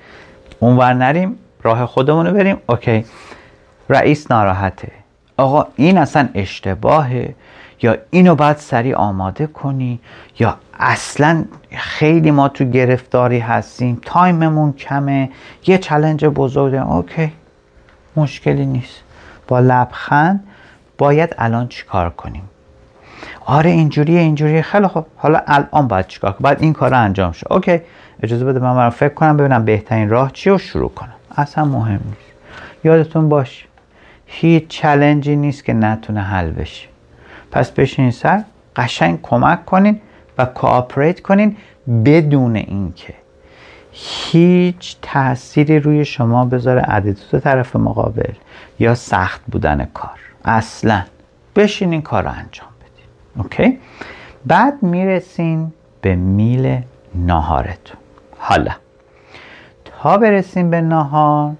[0.61, 2.57] اونور نریم راه خودمون رو بریم.
[2.67, 3.05] اوکی.
[3.89, 4.93] رئیس ناراحته.
[5.37, 7.35] آقا این اصلا اشتباهه.
[7.83, 10.01] یا اینو باید سریع آماده کنی
[10.39, 15.31] یا اصلا خیلی ما تو گرفتاری هستیم time مون کمه.
[15.67, 17.33] یه challenge بزرگ okay
[18.17, 19.03] مشکلی نیست.
[19.49, 20.45] با لبخند
[20.99, 22.43] باید الان چیکار کنیم؟
[23.47, 24.63] آره اینجوریه اینجوریه.
[24.63, 25.07] خیلی خوب.
[25.17, 27.53] حالا الان باید چیکار کنم باید این کار رو انجام شه.
[27.53, 27.81] okay
[28.23, 31.15] اجازه بده من برم فکر کنم ببینم بهترین راه چی و شروع کنم.
[31.37, 32.21] اصلا مهم نیست.
[32.85, 33.67] یادتون باش
[34.27, 36.89] هیچ challenge ی نیست که نتونه حل بشه.
[37.51, 38.45] پس بشین سر
[38.77, 40.01] قشنگ کمک کنین
[40.39, 41.57] و cooperate کنین
[42.05, 43.15] بدون اینکه
[43.93, 48.33] هیچ تأثیری روی شما بذاره attitude طرف مقابل
[48.79, 50.19] یا سخت بودن کار.
[50.45, 51.03] اصلا
[51.57, 53.45] بشین این کار رو انجام بدین.
[53.45, 53.79] okay؟
[54.47, 56.81] بعد می‌رسین به meal
[57.15, 57.97] ناهارتون.
[58.39, 58.73] حالا
[59.85, 61.53] تا برسیم به ناهار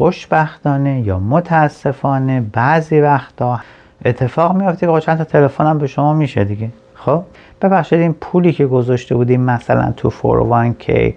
[0.00, 3.60] خوشبختانه یا متاسفانه بعضی وقتا
[4.04, 6.70] اتفاق میافته که چند تا تلفن به شما میشه دیگه.
[6.94, 7.22] خب؟
[7.62, 11.12] ببخشید این پولی که گذاشته بودیم مثلا تو 401k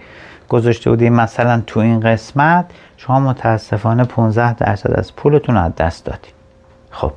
[0.49, 2.65] گذاشته بودیم مثلا تو این قسمت
[2.97, 6.33] شما متاسفانه 15 درصد از پولتون از دست دادید
[6.91, 7.11] خب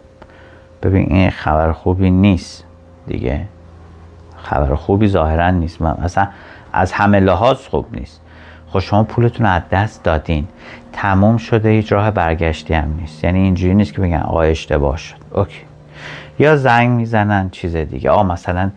[0.82, 2.64] ببین این خبر خوبی نیست
[3.06, 3.44] دیگه.
[4.36, 5.82] خبر خوبی ظاهرا نیست.
[5.82, 6.28] مثلا
[6.72, 8.20] از همه لحاظ خوب نیست.
[8.76, 10.46] خب شما پولتون از دست دادین.
[10.92, 13.24] تموم شده هیچ راه برگشتی هم نیست.
[13.24, 15.16] یعنی اینجوری نیست که بگن آقا اشتباه شد.
[15.34, 15.60] اوکی.
[16.38, 18.10] یا زنگ می‌زنن چیز دیگه.
[18.10, 18.70] آقا مثلا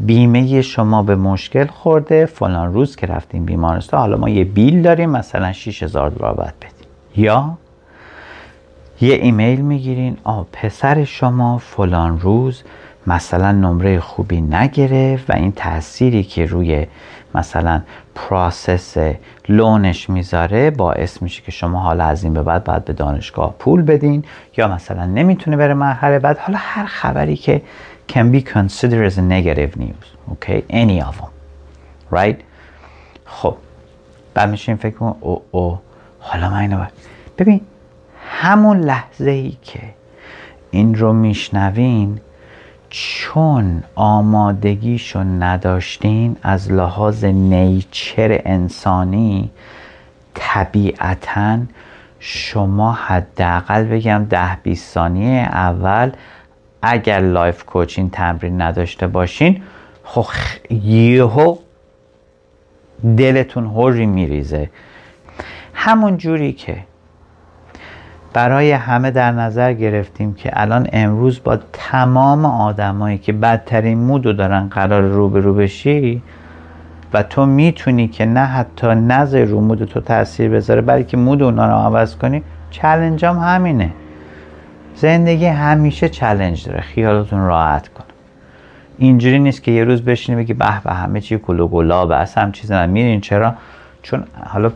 [0.00, 5.10] بیمه شما به مشکل خورده فلان روز که رفتیم بیمارستان حالا ما یه بیل داریم
[5.10, 7.58] مثلا 6000 دلار باید بدیم یا
[9.00, 12.62] یه ایمیل می‌گیرین آ پسر شما فلان روز
[13.06, 16.86] مثلا نمره خوبی نگرفت و این تأثیری که روی
[17.34, 17.82] مثلا
[18.14, 19.14] پروسس
[19.48, 23.82] لونش می‌ذاره باعث میشه که شما حالا از این به بعد باید به دانشگاه پول
[23.82, 24.24] بدین
[24.56, 26.38] یا مثلا نمی‌تونه بره مرحله بعد.
[26.38, 27.62] حالا هر خبری که
[28.12, 31.32] can be considered as a negative news okay any of them
[32.10, 32.36] right
[33.24, 33.56] خب
[34.34, 35.78] بعد میشین فکر کنم او او
[36.20, 36.84] حالا من اینو
[37.38, 37.60] ببین
[38.30, 39.80] همون لحظه ای که
[40.70, 42.20] این رو میشنوین
[42.90, 49.50] چون آمادگیشو نداشتین از لحاظ nature انسانی
[50.34, 51.58] طبیعتا
[52.18, 56.12] شما حداقل بگم ده 20 ثانیه اول
[56.82, 59.62] اگر life coaching تمرین نداشته باشین
[60.04, 60.26] خب
[60.70, 61.56] یهو
[63.16, 64.70] دلتون هوری میریزه.
[65.74, 66.84] همون جوری که
[68.32, 74.68] برای همه در نظر گرفتیم که الان امروز با تمام آدمایی که بدترین مودو دارن
[74.68, 76.22] قرار رو به رو بشی
[77.12, 81.66] و تو می‌تونی که نه حتی نظر رو مود تو تاثیر بذاره بلکه مود اونا
[81.66, 83.90] رو عوض کنی چلنج هم همینه.
[84.94, 88.04] زندگی همیشه چلنج داره خیالتون راحت کن.
[88.98, 92.52] اینجوری نیست که یه روز بشینی بگی به به همه چی کلو گلابه اصلا هم
[92.52, 93.54] چیزی میرین چرا؟
[94.02, 94.72] چون حالا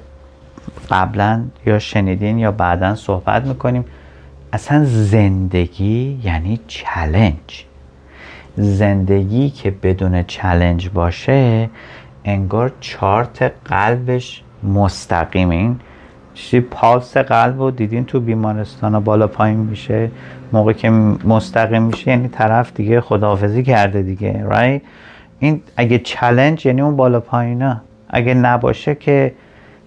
[0.91, 3.85] قبلا یا شنیدین یا بعدا صحبت می‌کنیم.
[4.53, 7.65] اصلا زندگی یعنی چلنج
[8.57, 11.71] زندگی که بدون چلنج باشه
[12.25, 15.51] انگار چارت قلبش مستقیم.
[15.51, 15.81] این
[16.35, 20.11] چیزی پالس قلب رو دیدین تو بیمارستان بالا پایین میشه
[20.53, 24.83] موقع که مستقیم میشه یعنی طرف دیگه خداحافظی کرده دیگه right?
[25.39, 27.81] این اگه چلنج یعنی اون بالا پایینا.
[28.09, 29.35] اگه نباشه که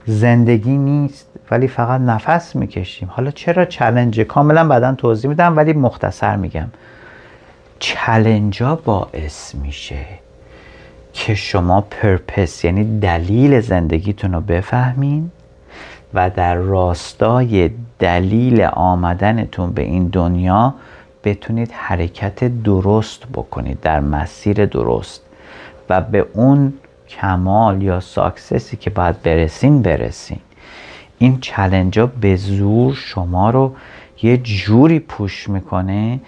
[0.07, 3.09] زندگی نیست ولی فقط نفس می‌کشیم.
[3.11, 6.67] حالا چرا چلنج کاملا بعدا توضیح میدم ولی مختصر میگم.
[7.79, 10.05] چلنجا باعث میشه
[11.13, 15.31] که شما پرپس یعنی دلیل زندگیتون رو بفهمین
[16.13, 20.73] و در راستای دلیل آمدنتون به این دنیا
[21.23, 25.21] بتونید حرکت درست بکنید در مسیر درست
[25.89, 26.73] و به اون
[27.09, 30.39] کمال یا ساکسسی که باید برسین برسین.
[31.17, 33.75] این چلنج ها به زور شما رو
[34.23, 36.19] یه جوری پوش می‌کنه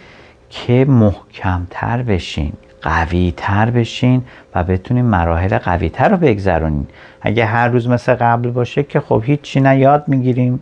[0.50, 4.24] که محکمتر بشین قوی تر بشین
[4.56, 6.88] و بتونین مراحل قوی تر رو بگذرونین.
[7.22, 10.60] اگه هر روز مثل قبل باشه که خب هیچی نه یاد می‌گیریم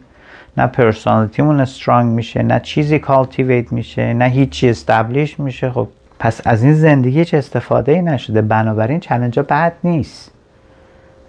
[0.58, 5.88] نه personality مون strong میشه نه چیزی cultivate میشه نه هیچی establish میشه خب
[6.20, 8.42] پس از این زندگی چه استفاده ای نشده.
[8.42, 10.32] بنابراین challenge ها بد نیست.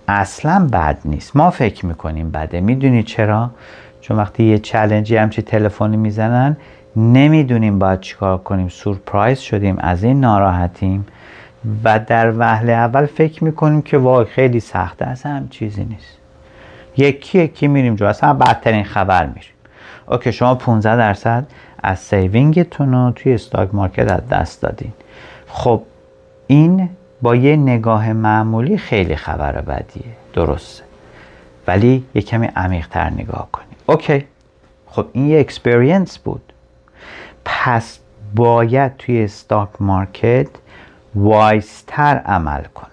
[0.09, 1.37] اصلا بد نیست.
[1.37, 2.61] ما فکر می‌کنیم بده.
[2.61, 3.51] می‌دونی چرا؟
[4.01, 6.57] چون وقتی یه challenge ی همچی تلفنی می‌زنن
[6.97, 8.69] نمی‌دونیم باید چیکار کنیم.
[8.69, 9.79] surprise شدیم.
[9.79, 11.07] از این ناراحتیم.
[11.85, 15.07] و در وهله اول فکر می‌کنیم که وای خیلی سخته.
[15.07, 16.19] اصلا هم چیزی نیست.
[16.97, 19.51] یکی یکی میریم جو اصلا بدترین خبر میریم.
[20.11, 21.47] okay شما 15 درصد
[21.83, 24.93] از saving تون رو توی stock market از دست دادین.
[25.49, 25.83] خب
[26.47, 26.89] این
[27.23, 30.13] با یه نگاه معمولی خیلی خبر بدیه.
[30.33, 30.85] درسته.
[31.67, 34.25] ولی یه کمی عمیقتر نگاه کنید okay.
[34.87, 36.53] خب این یه experience بود.
[37.45, 37.99] پس
[38.35, 40.49] باید توی stock market
[41.15, 42.89] wiser تر عمل کنم.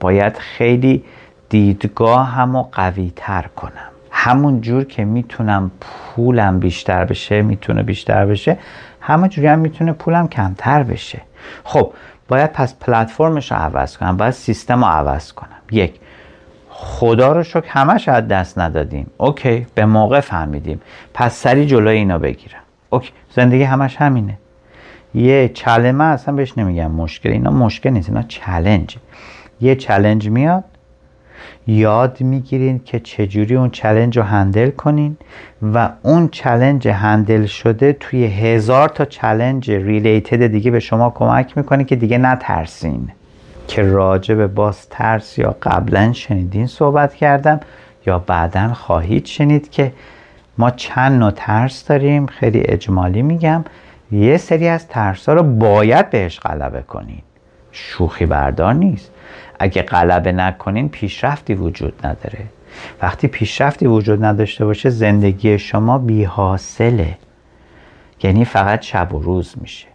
[0.00, 1.04] باید خیلی
[1.48, 3.93] دیدگاهمو قوی تر کنم.
[4.24, 8.58] همون جور که می‌تونم پولم بیشتر بشه می‌تونه بیشتر بشه
[9.00, 11.20] همون جوری هم می‌تونه پولم کمتر بشه.
[11.64, 11.92] خب
[12.28, 15.48] باید پس پلتفرمش رو عوض کنم باید سیستم رو عوض کنم.
[15.70, 16.00] یک
[16.68, 19.10] خدا رو شکر همش از دست ندادیم.
[19.18, 20.80] okay به موقع فهمیدیم.
[21.14, 22.60] پس سری جلوی اینا بگیرم.
[22.90, 24.38] okay زندگی همش همینه.
[25.14, 28.96] یه challenge ه اصلا بهش نمیگم مشکل اینا مشکل نیست اینا challenge.
[29.60, 30.64] یه challenge میاد
[31.66, 35.16] یاد می‌گیرین که چجوری اون challenge رو handle کنین
[35.74, 41.84] و اون challenge handle شده توی هزار تا challenge related دیگه به شما کمک می‌کنه
[41.84, 43.08] که دیگه نترسین.
[43.68, 47.60] که راجع به باز ترس یا قبلا شنیدین صحبت کردم
[48.06, 49.92] یا بعدا خواهید شنید که
[50.58, 53.64] ما چند نوع ترس داریم خیلی اجمالی میگم.
[54.12, 57.22] یه سری از ترس ها رو باید بهش غلبه کنین.
[57.72, 59.10] شوخی بردار نیست.
[59.64, 62.44] اگه غلبه نکنین پیشرفتی وجود نداره.
[63.02, 67.18] وقتی پیشرفتی وجود نداشته باشه زندگی شما بی حاصله
[68.22, 69.86] یعنی فقط شب و روز میشه.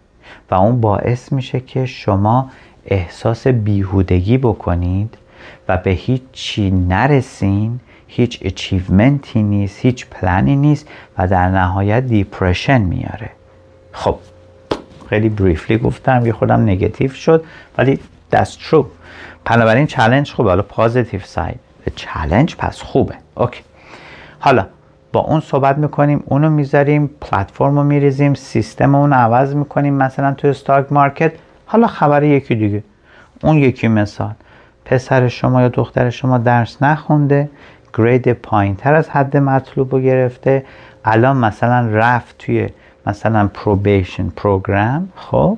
[0.52, 2.52] و اون باعث میشه که شما
[2.86, 5.18] احساس بیهودگی بکنید
[5.68, 12.04] و به هیچ چی نرسین هیچ achievement ی نیست هیچ پلنی نیست و در نهایت
[12.04, 13.30] depression میاره.
[13.92, 14.18] خب
[15.10, 17.44] خیلی briefly گفتم یه خودم نگتیو شد
[17.78, 18.00] ولی
[18.32, 18.86] that's true.
[19.46, 20.50] بنابراین چالش خوبه.
[20.50, 21.60] حالا positive side
[21.96, 23.16] چالش پس خوبه.
[23.36, 23.62] okay
[24.40, 24.66] حالا
[25.14, 30.48] با اون صحبت می‌کنیم اونو می‌ذاریم پلتفرم رو میریزیم سیستم اون عوض می‌کنیم مثلا تو
[30.48, 31.32] stock market
[31.66, 32.84] حالا خبر یکی دیگه.
[33.44, 34.34] اون یکی مثال.
[34.86, 37.50] پسر شما یا دختر شما درس نخونده
[37.94, 40.66] grade پایین تر از حد مطلوب رو گرفته.
[41.06, 42.70] الان مثلا رفت توی
[43.08, 45.58] مثلا probation program خب.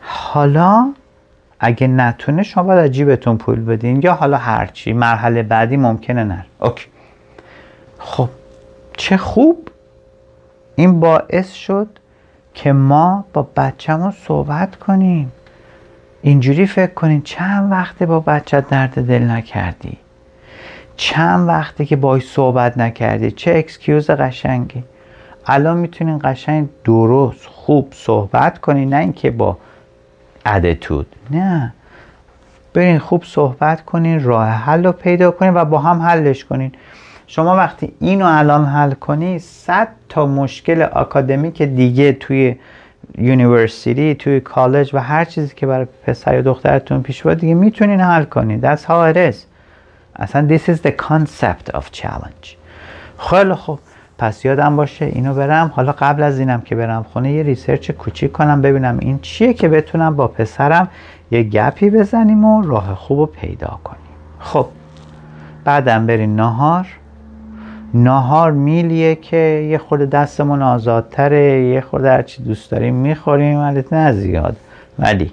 [0.00, 0.92] حالا
[1.66, 4.02] اگه نتونه شما باید جیبتون پول بدین.
[4.02, 6.86] یا حالا هرچی مرحله بعدی ممکنه نره okay.
[7.98, 8.28] خب
[8.96, 9.68] چه خوب.
[10.76, 11.88] این باعث شد
[12.54, 15.32] که ما با بچه‌مون صحبت کنیم.
[16.22, 19.98] اینجوری فکر کنین چند وقته با بچه درد دل نکردی.
[20.96, 23.30] چند وقته که باش صحبت نکردی.
[23.30, 24.84] چه excuse قشنگی.
[25.46, 29.58] الان می‌تونین قشنگ درست خوب صحبت کنین نه اینکه با
[30.46, 31.72] attitude نه.
[32.74, 36.72] برین خوب صحبت کنین راه حل رو پیدا کنین و با هم حلش کنین.
[37.26, 42.56] شما وقتی اینو الان حل کنی صد تا مشکل اکادمیک دیگه توی
[43.18, 48.00] university توی کالج و هر چیزی که برای پسر یا دخترتون پیش بیاد دیگه می‌تونین
[48.00, 48.60] حل کنین.
[48.60, 49.36] That's how it is.
[50.16, 52.48] اصلا this is the concept of challenge.
[53.18, 53.78] خیلی خوب.
[54.18, 55.72] پس یادم باشه اینو برم.
[55.74, 59.68] حالا قبل از اینم که برم خونه یه research کوچیک کنم ببینم این چیه که
[59.68, 60.88] بتونم با پسرم
[61.30, 64.00] یه گپی بزنیم و راه خوب رو پیدا کنیم.
[64.38, 64.66] خب
[65.64, 66.86] بعدم بریم نهار
[67.94, 74.12] نهار میلیه که یه خورده دستمون آزادتره یه خورده هرچی دوست داریم می‌خوریم البته نه
[74.12, 74.56] زیاد.
[74.98, 75.32] ولی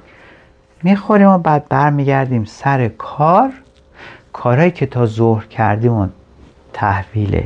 [0.84, 3.50] می‌خوریم و بعد برمیگردیم سر کار.
[4.34, 6.08] کارهایی که تا ظهر کردیم و
[6.74, 7.44] تحویل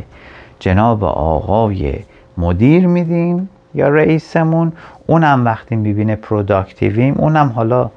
[0.65, 1.93] جناب آقای
[2.37, 4.73] مدیر میدیم یا رئیسمون؟
[5.07, 7.89] اونم وقتی می‌بینه پروداکتیویم اونم حالا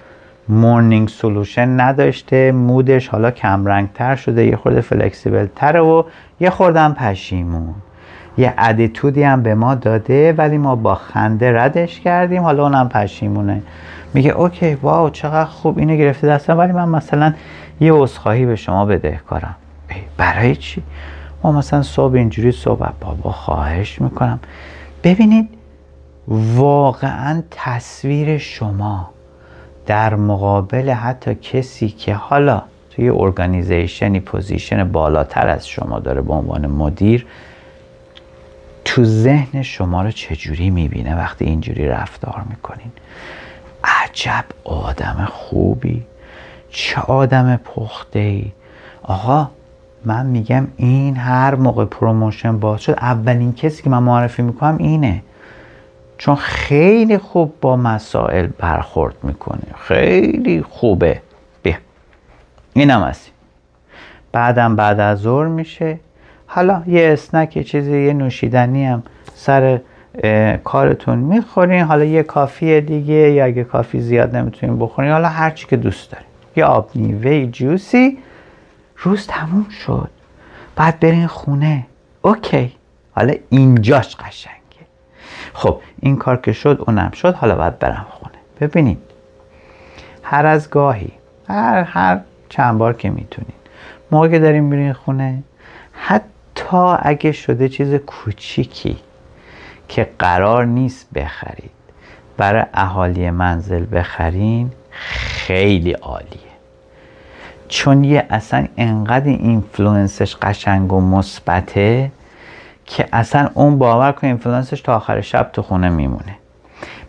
[0.49, 6.03] morning solution نداشته mood ش حالا کمرنگ تر شده یه خورده flexible تره و
[6.41, 7.75] یه خوردم پشیمون.
[8.39, 12.89] یه attitude ی هم به ما داده ولی ما با خنده ردش کردیم حالا اونم
[12.89, 13.63] پشیمونه.
[14.15, 17.35] میگه okay wow چقدر خوب اینو گرفته دستم ولی من مثلا
[17.81, 19.57] یه عذرخواهی به شما بدهکارم.
[20.17, 20.83] برای چی؟
[21.43, 24.41] ما مثلا صبح اینجوری صبح بابا خواهش می‌کنم.
[25.05, 25.49] ببینید
[26.29, 29.11] واقعا تصویر شما
[29.87, 36.33] در مقابل حتی کسی که حالا توی organization ی position بالاتر از شما داره به
[36.33, 37.27] عنوان مدیر
[38.85, 42.93] تو ذهن شما رو چجوری می‌بینه وقتی اینجوری رفتار می‌کنین؟
[43.85, 46.03] عجب آدم خوبی.
[46.71, 48.53] چه آدم پخته ای
[49.03, 49.51] آقا
[50.05, 55.23] من میگم این هر موقع promotion باز شد اولین کسی که من معرفی می‌کنم اینه.
[56.19, 59.63] چون خیلی خوب با مسائل برخورد می‌کنه.
[59.79, 61.21] خیلی خوبه.
[61.63, 61.75] بیا.
[62.73, 63.31] اینم هستی.
[64.33, 65.99] بعدم بعد از ظهر میشه.
[66.47, 69.03] حالا یه اسنک یه چیزی یه نوشیدنی هم
[69.35, 69.81] سر
[70.65, 71.83] کارتون می‌خورین.
[71.83, 76.13] حالا یه کافی دیگه یا اگه کافی زیاد نمی‌تونین بخورین حالا هر چی که دوست
[76.13, 76.27] دارین.
[76.57, 78.19] یه آب میوه جوسی.
[78.99, 80.11] روز تموم شد.
[80.77, 81.87] بعد برین خونه.
[82.23, 82.73] اوکی.
[83.13, 84.87] حالا اینجاش قشنگه.
[85.55, 87.35] خب این کار که شد اونم شد.
[87.35, 88.39] حالا باید برم خونه.
[88.61, 88.99] ببینید.
[90.23, 91.13] هر از گاهی
[91.49, 93.53] هر هر چند بار که می‌تونین.
[94.11, 95.43] موقع که داریم میرین خونه
[95.93, 98.99] حتی اگه شده چیز کوچیکی
[99.89, 101.71] که قرار نیست بخرید
[102.37, 106.48] برای اهالی منزل بخرین خیلی عالیه.
[107.69, 112.11] چون یه اصلا انقدر influence ش قشنگ و مثبته
[112.85, 116.37] که اصلا اون باور کن influence ش تا آخر شب تو خونه میمونه.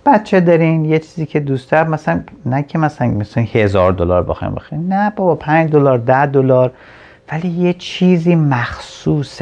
[0.06, 4.56] بچه دارین؟ یه چیزی که دوست داره مثلا نه که مثلا مثلا هزار دلار بخوایم
[4.56, 6.72] بخرین نه بابا پنج دلار ده دلار.
[7.32, 9.42] ولی یه چیزی مخصوص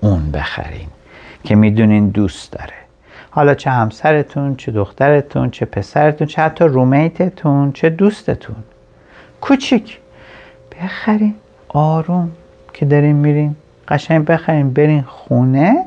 [0.00, 0.88] اون بخرین
[1.44, 2.74] که می‌دونین دوست داره.
[3.30, 8.56] حالا چه همسرتون چه دخترتون چه پسرتون چه حتی roommate تون چه دوستتون.
[9.40, 9.98] کوچیک.
[10.82, 11.34] بخرین
[11.68, 12.30] آروم
[12.72, 13.56] که دارین میرین
[13.88, 15.84] قشنگ بخرین برین خونه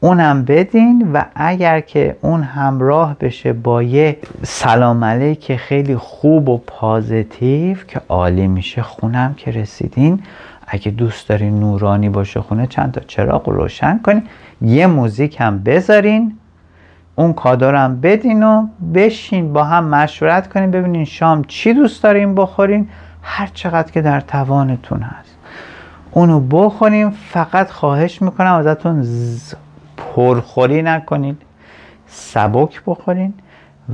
[0.00, 6.58] اونم بدین و اگر که اون همراه بشه با یه سلام علیک خیلی خوب و
[6.66, 10.22] پازیتیو که عالی میشه خونم که رسیدین.
[10.66, 14.22] اگه دوست دارین نورانی باشه خونه چند تا چراغ روشن کنین
[14.62, 16.36] یه موزیک هم بذارین
[17.16, 22.88] اون کادارم بدین و بشین با هم مشورت کنین ببینین شام چی دوست دارین بخورین.
[23.28, 25.36] هر چقدر که در توانتون هست.
[26.10, 29.06] اونو بخورین فقط خواهش می‌کنم ازتون
[29.96, 31.42] پرخوری نکنید.
[32.06, 33.34] سبک بخورین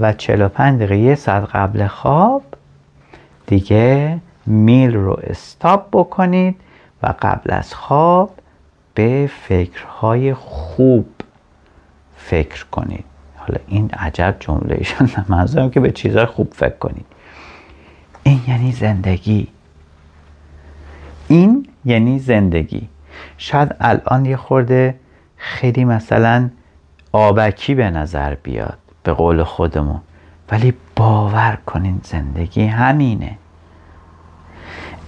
[0.00, 2.42] و 45 دقیقه یه ساعت قبل خواب
[3.46, 6.56] دیگه میل رو استاپ بکنید
[7.02, 8.30] و قبل از خواب
[8.94, 11.06] به فکرهای خوب
[12.16, 13.04] فکر کنید.
[13.36, 17.06] حالا این عجب جمله ایشان منظورم که به چیزهای خوب فکر کنید.
[18.22, 19.48] این یعنی زندگی.
[21.28, 22.88] این یعنی زندگی.
[23.38, 24.94] شاید الان یه خورده
[25.36, 26.50] خیلی مثلا
[27.12, 30.00] آبکی به نظر بیاد به قول خودمون.
[30.50, 33.38] ولی باور کنین زندگی همینه.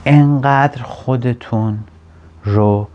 [0.07, 1.79] انقدر خودتون
[2.45, 2.89] رو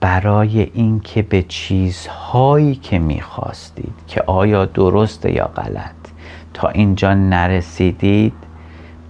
[0.00, 5.90] برای اینکه به چیزهایی که می‌خواستید که آیا درسته یا غلط
[6.54, 8.34] تا اینجا نرسیدید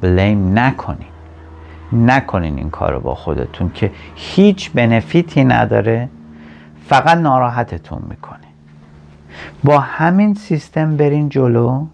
[0.07, 1.17] بلیم نکنید
[1.93, 6.09] نکنین این کار رو با خودتون که هیچ بنفیتی نداره
[6.89, 8.39] فقط ناراحتتون می‌کنه.
[9.65, 11.87] با همین سیستم برین جلو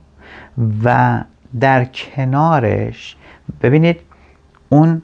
[0.84, 1.20] و
[1.60, 3.16] در کنارش
[3.62, 4.00] ببینید
[4.68, 5.02] اون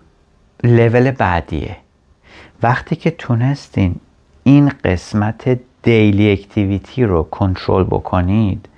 [0.65, 1.77] لول بعدیه.
[2.63, 3.97] وقتی که تونستین
[4.43, 8.69] این قسمت دیلی اکتیویتی رو کنترل بکنید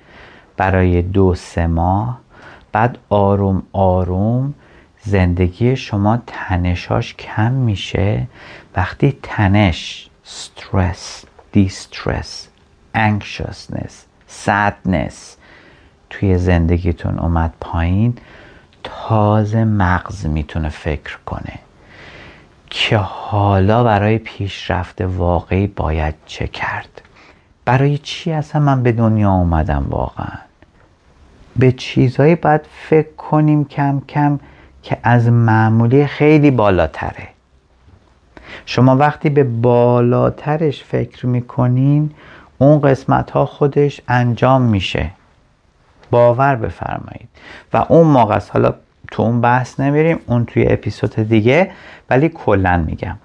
[0.57, 2.20] برای دو سه ماه
[2.73, 4.55] بعد آروم آروم
[5.05, 8.27] زندگی شما تنشاش کم میشه.
[8.77, 12.49] وقتی تنش استرس دیسترس
[12.97, 13.93] anxiousness
[14.47, 15.15] sadness
[16.11, 18.19] توی زندگیتون اومد پایین
[18.85, 21.59] تازه مغز می‌تونه فکر کنه
[22.71, 27.03] که حالا برای پیشرفت واقعی باید چه کرد.
[27.65, 30.50] برای چی اصلا من به دنیا اومدم واقعا؟
[31.57, 34.41] به چیزهایی باید فکر کنیم کم کم
[34.83, 37.29] که از معمولی خیلی بالاتره.
[38.67, 42.11] شما وقتی به بالاترش فکر می‌کنین
[42.59, 45.11] اون قسمت ها خودش انجام میشه.
[46.11, 47.29] باور بفرمایید.
[47.73, 48.75] و اون موقع حالا
[49.11, 51.71] تو اون بحث نمیریم اون توی اپیزود دیگه
[52.11, 53.17] ولی کلا میگم.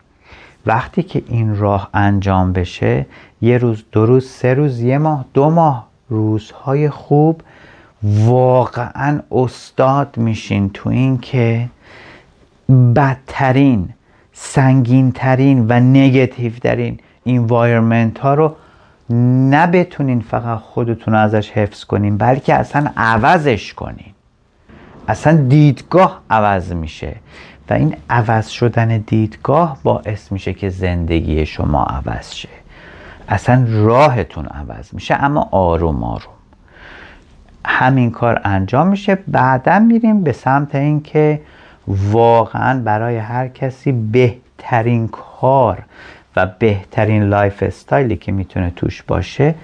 [0.66, 3.06] وقتی که این راه انجام بشه
[3.42, 7.42] یه روز دو روز سه روز یه ماه دو ماه روزهای خوب
[8.06, 11.70] واقعا استاد میشین تو این که
[12.96, 13.90] بدترین
[14.34, 18.56] سنگینترین و نگتیو ترین انوایرمنت ها رو
[19.10, 19.88] نه
[20.30, 24.14] فقط خودتون ازش حفظ کنین بلکه اصلا عوضش کنین.
[25.08, 27.16] اصلا دیدگاه عوض میشه
[27.70, 32.50] و این عوض شدن دیدگاه باعث میشه که زندگی شما عوض شه.
[33.30, 36.35] اصلا راهتون عوض میشه اما آروم آروم.
[37.66, 39.18] همین کار انجام میشه.
[39.28, 41.42] بعدا میریم به سمت اینکه
[41.88, 45.84] واقعا برای هر کسی بهترین کار
[46.36, 49.56] و بهترین lifestyle ی که می‌تونه توش باشه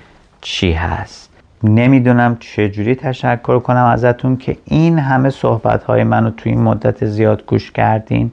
[0.41, 1.29] چی هست.
[1.63, 7.45] نمی‌دونم چجوری تشکر کنم ازتون که این همه صحبت های منو تو این مدت زیاد
[7.45, 8.31] گوش کردین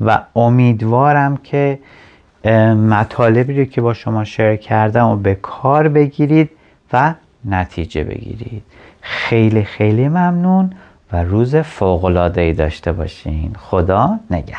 [0.00, 1.78] و امیدوارم که
[2.88, 6.50] مطالبی رو که با شما share کردم و به کار بگیرید
[6.92, 8.62] و نتیجه بگیرید.
[9.06, 10.72] خیلی خیلی ممنون
[11.12, 13.56] و روز فوق‌العاده‌ای داشته باشین.
[13.58, 14.56] خدا نگه